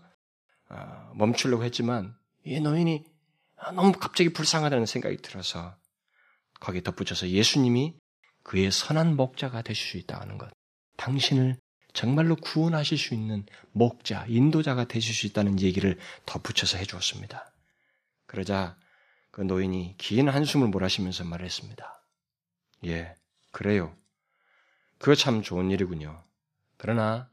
어, 0.70 1.12
멈추려고 1.14 1.64
했지만 1.66 2.16
이 2.44 2.60
노인이 2.60 3.06
아, 3.58 3.72
너무 3.74 3.92
갑자기 3.92 4.34
불쌍하다는 4.34 4.88
생각이 4.88 5.18
들어서 5.18 5.76
거기에 6.60 6.82
덧붙여서 6.82 7.30
예수님이 7.30 7.96
그의 8.42 8.72
선한 8.72 9.16
목자가 9.16 9.62
되실 9.62 9.88
수 9.88 9.98
있다는 9.98 10.40
것. 10.40 10.50
당신을 10.98 11.58
정말로 11.94 12.36
구원하실 12.36 12.98
수 12.98 13.14
있는 13.14 13.46
목자, 13.74 14.26
인도자가 14.28 14.86
되실 14.86 15.14
수 15.14 15.28
있다는 15.28 15.60
얘기를 15.60 15.98
덧붙여서 16.26 16.78
해주었습니다. 16.78 17.52
그러자 18.26 18.78
그 19.32 19.42
노인이 19.42 19.96
긴 19.98 20.30
한숨을 20.30 20.68
몰아쉬면서 20.70 21.26
말했습니다. 21.26 22.04
예, 22.86 23.16
그래요. 23.52 23.96
그거 24.98 25.16
참 25.16 25.42
좋은 25.42 25.72
일이군요. 25.72 26.24
그러나 26.78 27.30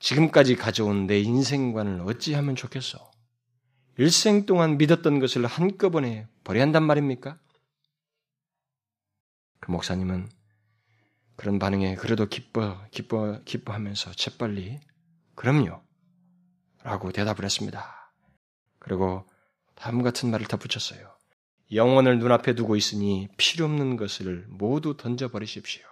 지금까지 0.00 0.56
가져온 0.56 1.06
내 1.06 1.20
인생관을 1.20 2.00
어찌하면 2.02 2.56
좋겠어? 2.56 3.10
일생 3.98 4.44
동안 4.44 4.76
믿었던 4.76 5.20
것을 5.20 5.46
한꺼번에 5.46 6.28
버려야 6.44 6.64
한단 6.64 6.82
말입니까? 6.84 7.38
그 9.60 9.70
목사님은 9.70 10.28
그런 11.36 11.58
반응에 11.58 11.96
그래도 11.96 12.26
기뻐, 12.26 12.80
기뻐, 12.90 13.40
기뻐하면서 13.44 14.12
재빨리, 14.12 14.80
그럼요. 15.34 15.82
라고 16.82 17.12
대답을 17.12 17.44
했습니다. 17.44 18.12
그리고 18.78 19.28
다음 19.74 20.02
같은 20.02 20.30
말을 20.30 20.46
덧붙였어요. 20.46 21.14
영혼을 21.72 22.18
눈앞에 22.18 22.54
두고 22.54 22.76
있으니 22.76 23.28
필요 23.36 23.64
없는 23.66 23.96
것을 23.96 24.46
모두 24.48 24.96
던져버리십시오. 24.96 25.82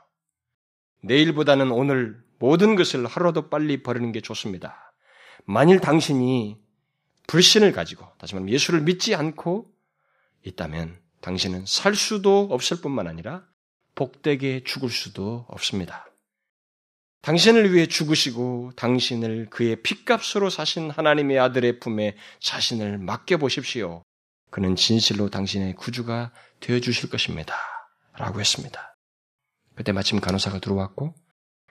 내일보다는 1.03 1.71
오늘 1.71 2.23
모든 2.39 2.77
것을 2.77 3.07
하루라도 3.07 3.51
빨리 3.51 3.83
버리는 3.83 4.11
게 4.13 4.21
좋습니다. 4.21 4.95
만일 5.45 5.81
당신이 5.81 6.63
불신을 7.27 7.73
가지고, 7.73 8.07
다시 8.19 8.35
말하면 8.35 8.53
예수를 8.53 8.83
믿지 8.83 9.15
않고 9.15 9.71
있다면 10.45 11.01
당신은 11.21 11.67
살 11.67 11.95
수도 11.95 12.49
없을 12.51 12.81
뿐만 12.81 13.07
아니라 13.07 13.47
복되게 13.95 14.65
죽을 14.65 14.91
수도 14.91 15.47
없습니다. 15.49 16.07
당신을 17.23 17.73
위해 17.73 17.87
죽으시고 17.87 18.73
당신을 18.77 19.49
그의 19.49 19.83
핏값으로 19.83 20.51
사신 20.51 20.91
하나님의 20.91 21.39
아들의 21.39 21.81
품에 21.81 22.17
자신을 22.41 22.99
맡겨보십시오. 22.99 24.03
그는 24.51 24.77
진실로 24.77 25.31
당신의 25.31 25.75
구주가 25.75 26.33
되어주실 26.61 27.09
것입니다. 27.09 27.55
라고 28.13 28.41
했습니다. 28.41 28.95
그때 29.75 29.93
마침 29.93 30.21
간호사가 30.21 30.61
들어왔고 30.61 31.15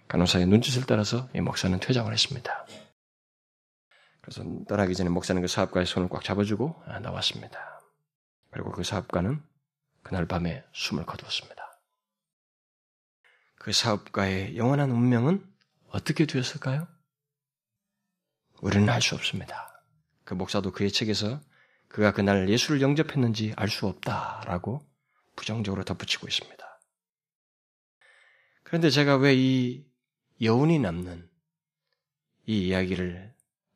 간호사의 0.07 0.47
눈짓을 0.47 0.85
따라서 0.85 1.29
이 1.35 1.39
목사는 1.39 1.79
퇴장을 1.79 2.11
했습니다. 2.11 2.65
그래서 4.21 4.43
떠나기 4.67 4.95
전에 4.95 5.09
목사는 5.09 5.41
그 5.41 5.47
사업가의 5.47 5.85
손을 5.85 6.09
꽉 6.09 6.23
잡아주고 6.23 6.83
나왔습니다. 7.01 7.79
그리고 8.51 8.71
그 8.71 8.83
사업가는 8.83 9.41
그날 10.01 10.25
밤에 10.25 10.63
숨을 10.73 11.05
거두었습니다. 11.05 11.62
그 13.63 13.71
사업가의 13.71 14.57
영원한 14.57 14.91
운명은 14.91 15.41
어떻게 15.87 16.25
되었을까요? 16.25 16.85
우리는 18.61 18.89
알 18.89 19.01
수 19.01 19.15
없습니다. 19.15 19.81
그 20.25 20.33
목사도 20.33 20.73
그의 20.73 20.91
책에서 20.91 21.39
그가 21.87 22.11
그날 22.11 22.49
예수를 22.49 22.81
영접했는지 22.81 23.53
알 23.55 23.69
수 23.69 23.87
없다라고 23.87 24.85
부정적으로 25.37 25.85
덧붙이고 25.85 26.27
있습니다. 26.27 26.61
그런데 28.63 28.89
제가 28.89 29.15
왜 29.15 29.33
이 29.33 29.85
여운이 30.41 30.79
남는 30.79 31.29
이 32.47 32.67
이야기를 32.67 33.33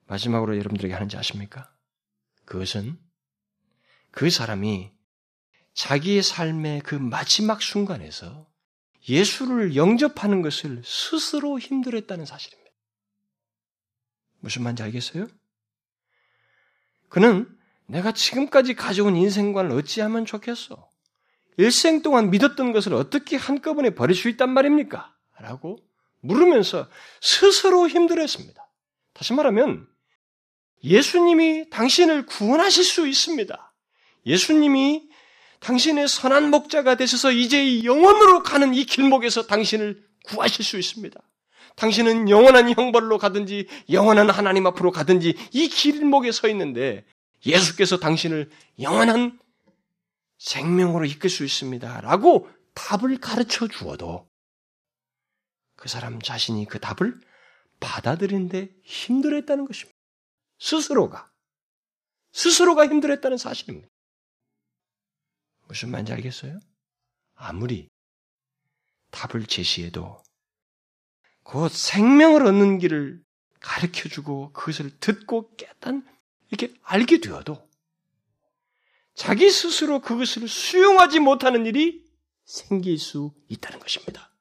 마지막으로 0.08 0.58
여러분들에게 0.58 0.94
하는지 0.94 1.16
아십니까? 1.16 1.74
그것은 2.44 3.00
그 4.12 4.30
사람이 4.30 4.92
자기의 5.76 6.24
삶의 6.24 6.82
그 6.82 6.96
마지막 6.96 7.62
순간에서 7.62 8.52
예수를 9.10 9.76
영접하는 9.76 10.42
것을 10.42 10.82
스스로 10.84 11.60
힘들었다는 11.60 12.26
사실입니다. 12.26 12.72
무슨 14.40 14.64
말인지 14.64 14.84
알겠어요? 14.84 15.28
그는 17.10 17.48
내가 17.86 18.12
지금까지 18.12 18.76
가져온 18.76 19.16
인생관을 19.16 19.72
어찌하면 19.72 20.26
좋겠어? 20.26 20.90
일생 21.58 22.02
동안 22.02 22.30
믿었던 22.30 22.72
것을 22.72 22.94
어떻게 22.94 23.36
한꺼번에 23.36 23.92
버릴 23.92 24.16
수 24.16 24.30
있단 24.30 24.50
말입니까? 24.50 25.16
라고 25.40 25.80
물으면서 26.20 26.88
스스로 27.22 27.88
힘들었습니다. 27.88 28.70
다시 29.14 29.34
말하면 29.34 29.88
예수님이 30.84 31.70
당신을 31.70 32.26
구원하실 32.26 32.84
수 32.84 33.08
있습니다. 33.08 33.74
예수님이 34.26 35.10
당신의 35.60 36.08
선한 36.08 36.50
목자가 36.50 36.96
되셔서 36.96 37.32
이제 37.32 37.84
영원으로 37.84 38.44
가는 38.44 38.74
이 38.74 38.86
길목에서 38.86 39.48
당신을 39.48 40.04
구하실 40.26 40.64
수 40.64 40.78
있습니다. 40.78 41.20
당신은 41.76 42.30
영원한 42.30 42.74
형벌로 42.74 43.18
가든지 43.18 43.68
영원한 43.92 44.30
하나님 44.30 44.66
앞으로 44.68 44.92
가든지 44.92 45.36
이 45.52 45.68
길목에 45.68 46.32
서 46.32 46.48
있는데 46.50 47.06
예수께서 47.46 47.98
당신을 47.98 48.50
영원한 48.82 49.40
생명으로 50.40 51.06
이끌 51.06 51.30
수 51.30 51.44
있습니다. 51.44 52.02
라고 52.02 52.50
답을 52.74 53.20
가르쳐 53.20 53.68
주어도 53.68 54.28
그 55.76 55.88
사람 55.88 56.22
자신이 56.22 56.66
그 56.66 56.80
답을 56.80 57.20
받아들이는데 57.80 58.70
힘들었다는 58.84 59.66
것입니다. 59.66 59.98
스스로가. 60.60 61.30
스스로가 62.32 62.88
힘들었다는 62.88 63.38
사실입니다. 63.38 63.88
무슨 65.68 65.92
말인지 65.92 66.14
알겠어요? 66.14 66.60
아무리 67.36 67.90
답을 69.12 69.46
제시해도 69.46 70.22
곧 71.44 71.72
생명을 71.72 72.46
얻는 72.46 72.80
길을 72.80 73.22
가르쳐 73.60 74.10
주고 74.10 74.52
그것을 74.54 75.00
듣고 75.00 75.56
깨단 75.56 76.06
이렇게 76.50 76.74
알게 76.84 77.20
되어도 77.20 77.68
자기 79.14 79.50
스스로 79.50 80.00
그것을 80.00 80.48
수용하지 80.48 81.20
못하는 81.20 81.66
일이 81.66 82.06
생길 82.46 82.98
수 82.98 83.34
있다는 83.50 83.80
것입니다. 83.80 84.32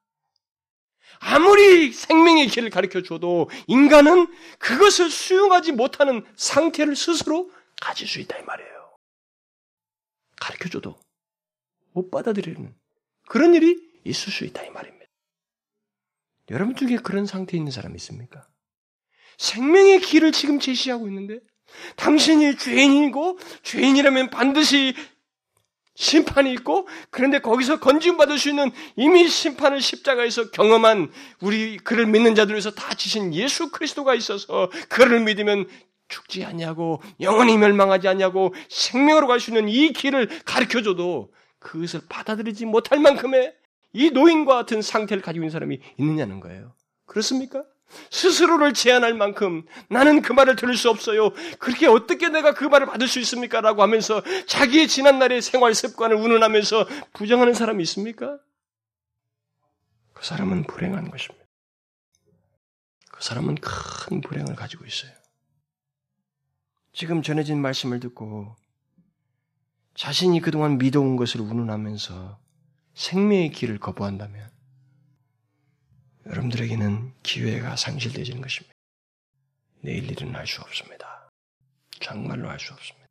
아무리 1.19 1.93
생명의 1.93 2.49
길을 2.49 2.71
가르쳐 2.71 3.03
줘도 3.03 3.49
인간은 3.67 4.27
그것을 4.59 5.11
수용하지 5.11 5.73
못하는 5.73 6.25
상태를 6.37 6.95
스스로 6.95 7.51
가질 7.81 8.07
수 8.07 8.21
있다 8.21 8.39
이 8.39 8.43
말이에요. 8.43 8.99
가르쳐 10.39 10.69
줘도 10.69 11.01
못 11.97 12.11
받아들이는 12.11 12.75
그런 13.27 13.55
일이 13.55 13.75
있을 14.05 14.31
수 14.31 14.45
있다 14.45 14.63
이 14.63 14.71
말입니다. 14.71 15.07
여러분 16.51 16.77
중에 16.77 16.99
그런 17.03 17.25
상태에 17.25 17.57
있는 17.57 17.73
사람 17.73 17.97
있습니까? 17.97 18.47
생명의 19.39 20.01
길을 20.01 20.31
지금 20.33 20.61
제시하고 20.61 21.09
있는데 21.09 21.41
당신이 21.97 22.59
죄인이고 22.59 23.39
죄인이라면 23.63 24.31
반드시 24.31 24.95
심판이 25.95 26.53
있고 26.53 26.87
그런데 27.11 27.41
거기서 27.41 27.81
건지움 27.81 28.19
받을 28.19 28.39
수 28.39 28.51
있는 28.51 28.71
이미 28.97 29.27
심판을 29.27 29.81
십자가에서 29.81 30.51
경험한 30.51 31.11
우리 31.41 31.79
그를 31.79 32.07
믿는 32.07 32.35
자들 32.35 32.55
위해서 32.55 32.71
다 32.71 32.95
지신 32.95 33.35
예수 33.35 33.71
그리스도가 33.71 34.15
있어서 34.15 34.71
그를 34.91 35.21
믿으면 35.21 35.67
죽지 36.09 36.45
않냐고 36.45 37.01
영원히 37.21 37.57
멸망하지 37.57 38.07
않냐고 38.07 38.55
생명으로 38.69 39.27
갈 39.27 39.41
수 39.41 39.51
있는 39.51 39.71
이 39.71 39.93
길을 39.95 40.43
가르쳐 40.45 40.83
줘도 40.83 41.33
그것을 41.67 42.03
받아들이지 42.09 42.65
못할 42.65 43.01
만큼의 43.01 43.53
이 43.93 44.11
노인과 44.11 44.55
같은 44.55 44.83
상태를 44.83 45.21
가지고 45.21 45.45
있는 45.45 45.51
사람이 45.51 45.81
있느냐는 45.99 46.39
거예요. 46.39 46.75
그렇습니까? 47.07 47.65
스스로를 48.11 48.73
제한할 48.73 49.15
만큼 49.15 49.65
나는 49.89 50.23
그 50.23 50.33
말을 50.33 50.57
들을 50.57 50.77
수 50.77 50.91
없어요. 50.91 51.31
그렇게 51.59 51.87
어떻게 51.87 52.29
내가 52.29 52.55
그 52.55 52.65
말을 52.65 52.87
받을 52.87 53.09
수 53.09 53.19
있습니까? 53.21 53.61
라고 53.61 53.83
하면서 53.83 54.23
자기의 54.47 54.87
지난날의 54.87 55.43
생활 55.43 55.75
습관을 55.75 56.17
운운하면서 56.17 56.87
부정하는 57.13 57.55
사람이 57.55 57.83
있습니까? 57.83 58.39
그 60.13 60.25
사람은 60.25 60.65
불행한 60.65 61.11
것입니다. 61.11 61.47
그 63.11 63.25
사람은 63.25 63.57
큰 63.57 64.21
불행을 64.21 64.55
가지고 64.55 64.85
있어요. 64.85 65.13
지금 66.93 67.23
전해진 67.23 67.61
말씀을 67.61 68.01
듣고 68.01 68.55
자신이 69.97 70.41
그동안 70.41 70.79
믿어온 70.79 71.17
것을 71.17 71.41
운운하면서 71.41 72.39
생명의 72.95 73.51
길을 73.51 73.79
거부한다면 73.79 74.51
여러분들에게는 76.27 77.15
기회가 77.23 77.77
상실되지는 77.77 78.43
것입니다. 78.43 78.75
내일 79.81 80.11
일은 80.11 80.35
알수 80.35 80.61
없습니다. 80.63 81.31
정말로 82.01 82.51
알수 82.51 82.75
없습니다. 82.75 83.07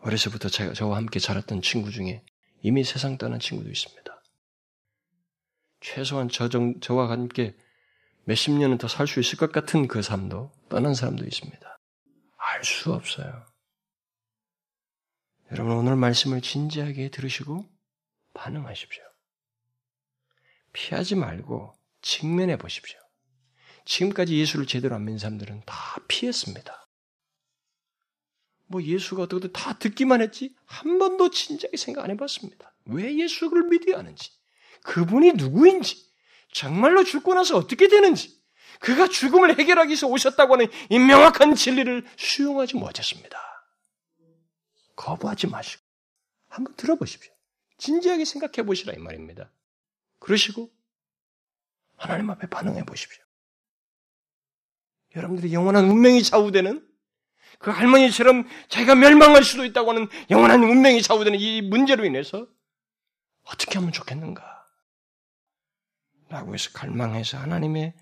어려서부터 0.00 0.48
저와 0.48 0.96
함께 0.96 1.20
자랐던 1.20 1.62
친구 1.62 1.90
중에 1.90 2.24
이미 2.62 2.82
세상 2.82 3.18
떠난 3.18 3.38
친구도 3.38 3.70
있습니다. 3.70 4.22
최소한 5.80 6.28
저 6.28 6.48
정, 6.48 6.80
저와 6.80 7.10
함께 7.10 7.54
몇십 8.24 8.54
년은 8.54 8.78
더 8.78 8.88
살 8.88 9.06
수 9.06 9.20
있을 9.20 9.38
것 9.38 9.52
같은 9.52 9.86
그 9.88 10.02
삶도 10.02 10.50
떠난 10.68 10.94
사람도 10.94 11.24
있습니다. 11.24 11.78
알 12.36 12.64
수 12.64 12.92
없어요. 12.92 13.49
여러분 15.52 15.72
오늘 15.72 15.96
말씀을 15.96 16.40
진지하게 16.40 17.10
들으시고 17.10 17.64
반응하십시오. 18.34 19.02
피하지 20.72 21.16
말고 21.16 21.74
직면해 22.02 22.56
보십시오. 22.56 22.98
지금까지 23.84 24.38
예수를 24.38 24.66
제대로 24.66 24.94
안 24.94 25.04
믿는 25.04 25.18
사람들은 25.18 25.62
다 25.66 25.98
피했습니다. 26.06 26.88
뭐 28.66 28.80
예수가 28.80 29.24
어떻게 29.24 29.48
다 29.50 29.76
듣기만 29.78 30.22
했지 30.22 30.54
한 30.64 31.00
번도 31.00 31.30
진작에 31.30 31.72
생각 31.76 32.04
안 32.04 32.10
해봤습니다. 32.12 32.72
왜 32.84 33.18
예수를 33.18 33.64
믿어야 33.64 33.98
하는지, 33.98 34.30
그분이 34.84 35.32
누구인지, 35.32 36.08
정말로 36.52 37.02
죽고 37.02 37.34
나서 37.34 37.56
어떻게 37.56 37.88
되는지, 37.88 38.40
그가 38.78 39.08
죽음을 39.08 39.58
해결하기 39.58 39.88
위해서 39.88 40.06
오셨다고 40.06 40.54
하는 40.54 40.68
이 40.88 40.98
명확한 41.00 41.56
진리를 41.56 42.06
수용하지 42.16 42.76
못했습니다. 42.76 43.49
거부하지 45.00 45.46
마시고 45.46 45.82
한번 46.48 46.74
들어보십시오. 46.76 47.32
진지하게 47.78 48.24
생각해 48.24 48.66
보시라 48.66 48.92
이 48.92 48.98
말입니다. 48.98 49.50
그러시고 50.18 50.70
하나님 51.96 52.28
앞에 52.30 52.48
반응해 52.48 52.84
보십시오. 52.84 53.24
여러분들이 55.16 55.52
영원한 55.54 55.86
운명이 55.86 56.22
좌우되는 56.22 56.86
그 57.58 57.70
할머니처럼 57.70 58.46
자기가 58.68 58.94
멸망할 58.94 59.42
수도 59.42 59.64
있다고 59.64 59.90
하는 59.90 60.08
영원한 60.28 60.62
운명이 60.62 61.02
좌우되는 61.02 61.38
이 61.38 61.62
문제로 61.62 62.04
인해서 62.04 62.46
어떻게 63.44 63.78
하면 63.78 63.92
좋겠는가? 63.92 64.66
라고 66.28 66.54
해서 66.54 66.70
갈망해서 66.72 67.38
하나님의 67.38 67.94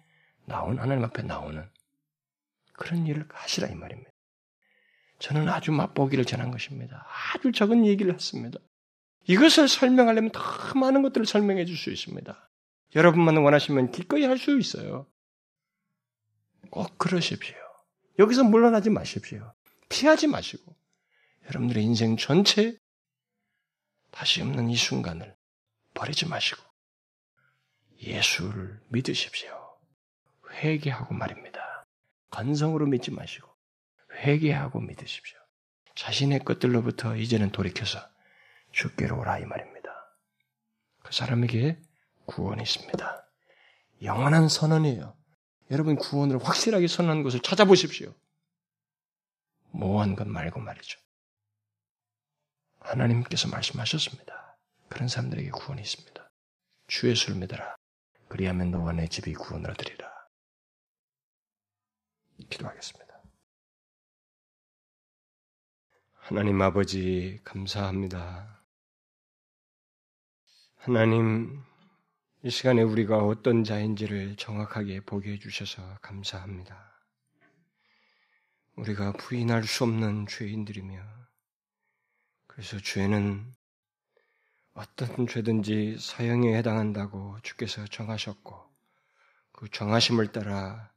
나온, 0.47 0.79
하나님 0.79 1.05
앞에 1.05 1.23
나오는 1.23 1.71
그런 2.75 3.07
일을 3.07 3.27
하시라 3.33 3.69
이 3.69 3.75
말입니다. 3.75 4.11
저는 5.19 5.49
아주 5.49 5.73
맛보기를 5.73 6.25
전한 6.25 6.51
것입니다. 6.51 7.07
아주 7.35 7.53
적은 7.53 7.87
얘기를 7.87 8.13
했습니다. 8.15 8.59
이것을 9.27 9.69
설명하려면 9.69 10.31
더 10.31 10.41
많은 10.79 11.03
것들을 11.03 11.27
설명해 11.27 11.65
줄 11.65 11.77
수 11.77 11.91
있습니다. 11.91 12.51
여러분만 12.95 13.37
원하시면 13.37 13.91
기꺼이 13.91 14.25
할 14.25 14.39
수 14.39 14.59
있어요. 14.59 15.07
꼭 16.71 16.97
그러십시오. 16.99 17.57
여기서 18.19 18.45
물러나지 18.45 18.91
마십시오. 18.91 19.53
피하지 19.89 20.27
마시고 20.29 20.77
여러분들의 21.47 21.83
인생 21.83 22.17
전체 22.17 22.77
다시 24.11 24.43
없는 24.43 24.71
이 24.71 24.77
순간을 24.77 25.35
버리지 25.95 26.27
마시고 26.27 26.63
예수를 28.03 28.81
믿으십시오. 28.89 29.79
회개하고 30.51 31.15
말입니다. 31.15 31.87
건성으로 32.31 32.87
믿지 32.87 33.11
마시고 33.11 33.49
회개하고 34.19 34.81
믿으십시오. 34.81 35.39
자신의 35.95 36.41
것들로부터 36.41 37.17
이제는 37.17 37.51
돌이켜서 37.51 37.99
주께로 38.73 39.19
오라 39.19 39.39
이 39.39 39.45
말입니다. 39.45 39.91
그 41.03 41.13
사람에게 41.13 41.81
구원이 42.27 42.63
있습니다. 42.63 43.29
영원한 44.03 44.49
선언이에요. 44.49 45.17
여러분 45.71 45.97
구원을 45.97 46.43
확실하게 46.43 46.87
선언한 46.87 47.23
것을 47.23 47.41
찾아보십시오. 47.41 48.15
모호한 49.71 50.15
것 50.17 50.27
말고 50.27 50.61
말이죠. 50.61 50.99
하나님께서 52.81 53.49
말씀하셨습니다. 53.49 54.59
그런 54.89 55.09
사람들에게 55.09 55.51
구원이 55.51 55.83
있습니다. 55.83 56.31
주의 56.87 57.15
수를 57.15 57.37
믿어라. 57.37 57.77
그리하면 58.29 58.71
너와 58.71 58.93
내 58.93 59.09
집이 59.09 59.35
구원을 59.35 59.71
얻으리라. 59.71 60.09
기도하겠습니다. 62.49 63.08
하나님 66.29 66.61
아버지, 66.61 67.41
감사합니다. 67.43 68.63
하나님, 70.77 71.63
이 72.43 72.51
시간에 72.51 72.83
우리가 72.83 73.25
어떤 73.25 73.65
자인지를 73.65 74.37
정확하게 74.37 75.01
보게 75.07 75.33
해주셔서 75.33 76.01
감사합니다. 76.03 77.01
우리가 78.77 79.13
부인할 79.13 79.65
수 79.65 79.85
없는 79.85 80.27
죄인들이며, 80.27 81.01
그래서 82.47 82.79
죄는 82.79 83.51
어떤 84.75 85.27
죄든지 85.27 85.97
사형에 85.99 86.59
해당한다고 86.59 87.39
주께서 87.43 87.87
정하셨고, 87.87 88.71
그 89.53 89.71
정하심을 89.71 90.33
따라 90.33 90.93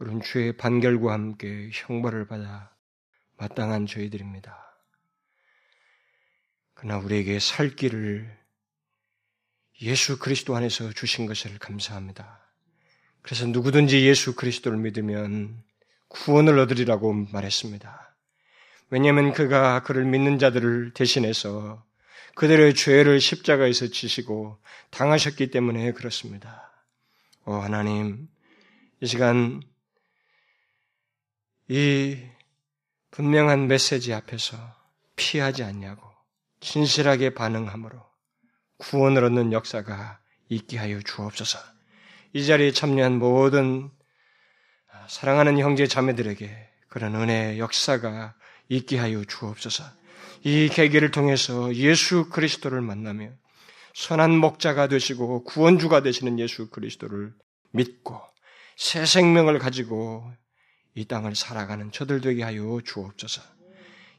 우리는 0.00 0.20
죄의 0.20 0.56
판결과 0.56 1.12
함께 1.12 1.70
형벌을 1.72 2.26
받아 2.26 2.79
마땅한 3.40 3.86
죄들입니다. 3.86 4.54
그러나 6.74 6.98
우리에게 6.98 7.40
살 7.40 7.70
길을 7.70 8.38
예수 9.80 10.18
그리스도 10.18 10.54
안에서 10.56 10.92
주신 10.92 11.24
것을 11.24 11.58
감사합니다. 11.58 12.38
그래서 13.22 13.46
누구든지 13.46 14.06
예수 14.06 14.36
그리스도를 14.36 14.78
믿으면 14.78 15.62
구원을 16.08 16.58
얻으리라고 16.58 17.12
말했습니다. 17.12 18.14
왜냐하면 18.90 19.32
그가 19.32 19.82
그를 19.84 20.04
믿는 20.04 20.38
자들을 20.38 20.92
대신해서 20.92 21.84
그들의 22.34 22.74
죄를 22.74 23.20
십자가에서 23.20 23.86
지시고 23.88 24.58
당하셨기 24.90 25.50
때문에 25.50 25.92
그렇습니다. 25.92 26.72
오 27.46 27.54
하나님, 27.54 28.28
이 29.00 29.06
시간 29.06 29.62
이 31.68 32.18
분명한 33.10 33.66
메시지 33.66 34.12
앞에서 34.14 34.56
피하지 35.16 35.64
않냐고 35.64 36.02
진실하게 36.60 37.34
반응함으로 37.34 38.00
구원을 38.78 39.24
얻는 39.24 39.52
역사가 39.52 40.20
있게 40.48 40.78
하여 40.78 41.00
주옵소서. 41.00 41.58
이 42.32 42.46
자리에 42.46 42.72
참여한 42.72 43.18
모든 43.18 43.90
사랑하는 45.08 45.58
형제 45.58 45.86
자매들에게 45.86 46.68
그런 46.88 47.14
은혜의 47.14 47.58
역사가 47.58 48.34
있게 48.68 48.98
하여 48.98 49.24
주옵소서. 49.24 49.84
이 50.44 50.68
계기를 50.68 51.10
통해서 51.10 51.74
예수 51.74 52.28
그리스도를 52.30 52.80
만나며 52.80 53.30
선한 53.94 54.36
목자가 54.36 54.86
되시고 54.86 55.44
구원주가 55.44 56.02
되시는 56.02 56.38
예수 56.38 56.70
그리스도를 56.70 57.32
믿고 57.72 58.20
새 58.76 59.04
생명을 59.04 59.58
가지고 59.58 60.32
이 60.94 61.04
땅을 61.04 61.34
살아가는 61.34 61.90
저들 61.92 62.20
되게 62.20 62.42
하여 62.42 62.80
주옵소서. 62.84 63.42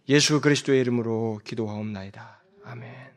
예수 0.09 0.41
그리스도의 0.41 0.81
이름으로 0.81 1.41
기도하옵나이다. 1.43 2.41
아멘. 2.63 3.10